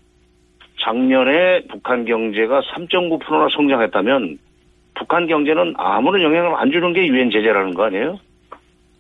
[0.80, 4.38] 작년에 북한 경제가 3.9%나 성장했다면
[4.94, 8.18] 북한 경제는 아무런 영향을 안 주는 게 유엔 제재라는 거 아니에요?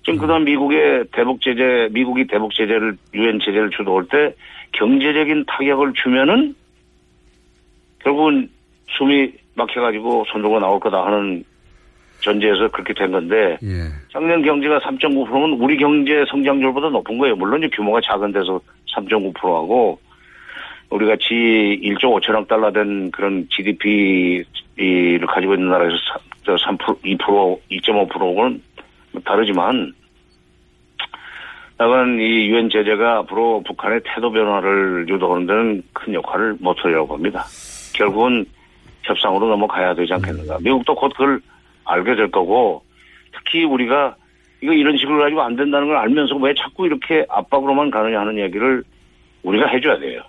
[0.04, 4.34] 지금 그다음 미국의 대북 제재, 미국이 대북 제재를 유엔 제재를 주도할 때
[4.72, 6.54] 경제적인 타격을 주면은
[8.00, 8.48] 결국은
[8.98, 11.44] 숨이 막혀가지고 손도가 나올 거다 하는
[12.22, 13.84] 전제에서 그렇게 된 건데 예.
[14.10, 17.36] 작년 경제가 3.9%면 우리 경제 성장률보다 높은 거예요.
[17.36, 18.60] 물론 규모가 작은 데서
[18.94, 19.98] 3.9%하고
[20.90, 21.24] 우리 같이
[21.82, 25.96] 1조 5천억 달러 된 그런 GDP를 가지고 있는 나라에서
[26.44, 28.62] 3%, 2%, 2.5%는
[29.24, 29.92] 다르지만
[31.80, 37.44] 약간 이 유엔 제재가 앞으로 북한의 태도 변화를 유도하는 데는 큰 역할을 모토리라고 봅니다.
[37.94, 38.44] 결국은
[39.02, 40.58] 협상으로 넘어가야 되지 않겠는가.
[40.60, 41.40] 미국도 곧 그걸
[41.92, 42.82] 알게 될 거고
[43.32, 44.16] 특히 우리가
[44.60, 48.82] 이거 이런 식으로 가지고 안 된다는 걸 알면서 왜 자꾸 이렇게 압박으로만 가느냐 하는 얘기를
[49.42, 50.22] 우리가 해줘야 돼요.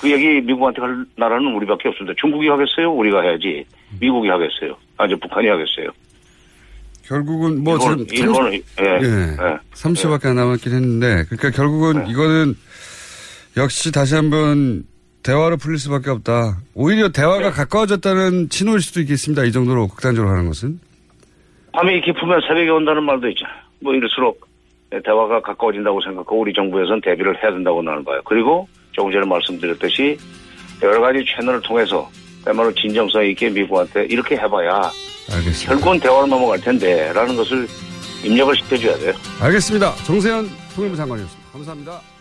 [0.00, 2.14] 그 얘기 미국한테 할 나라는 우리밖에 없습니다.
[2.20, 2.92] 중국이 하겠어요?
[2.92, 3.64] 우리가 해야지.
[4.00, 4.76] 미국이 하겠어요?
[4.96, 5.90] 아니 북한이 하겠어요?
[7.04, 8.84] 결국은 뭐 일본, 지금 일본은 예.
[8.84, 9.58] 예.
[9.74, 12.54] 30초밖에 안 남았긴 했는데 그러니까 결국은 이거는
[13.56, 14.84] 역시 다시 한번
[15.22, 16.58] 대화로 풀릴 수밖에 없다.
[16.74, 19.44] 오히려 대화가 가까워졌다는 신호일 수도 있겠습니다.
[19.44, 20.80] 이 정도로 극단적으로 하는 것은.
[21.72, 23.56] 밤이 깊으면 새벽에 온다는 말도 있잖아요.
[23.80, 24.46] 뭐 이럴수록
[25.04, 28.20] 대화가 가까워진다고 생각하고 우리 정부에서는 대비를 해야 된다고 나는 봐요.
[28.24, 30.18] 그리고 조금 전에 말씀드렸듯이
[30.82, 32.10] 여러 가지 채널을 통해서
[32.44, 34.90] 그야말로 진정성 있게 미국한테 이렇게 해봐야
[35.32, 35.68] 알겠습니다.
[35.68, 37.66] 결국은 대화로 넘어갈 텐데 라는 것을
[38.24, 39.12] 입력을 시켜줘야 돼요.
[39.40, 39.94] 알겠습니다.
[40.04, 41.52] 정세현 통일부 장관이었습니다.
[41.52, 42.11] 감사합니다.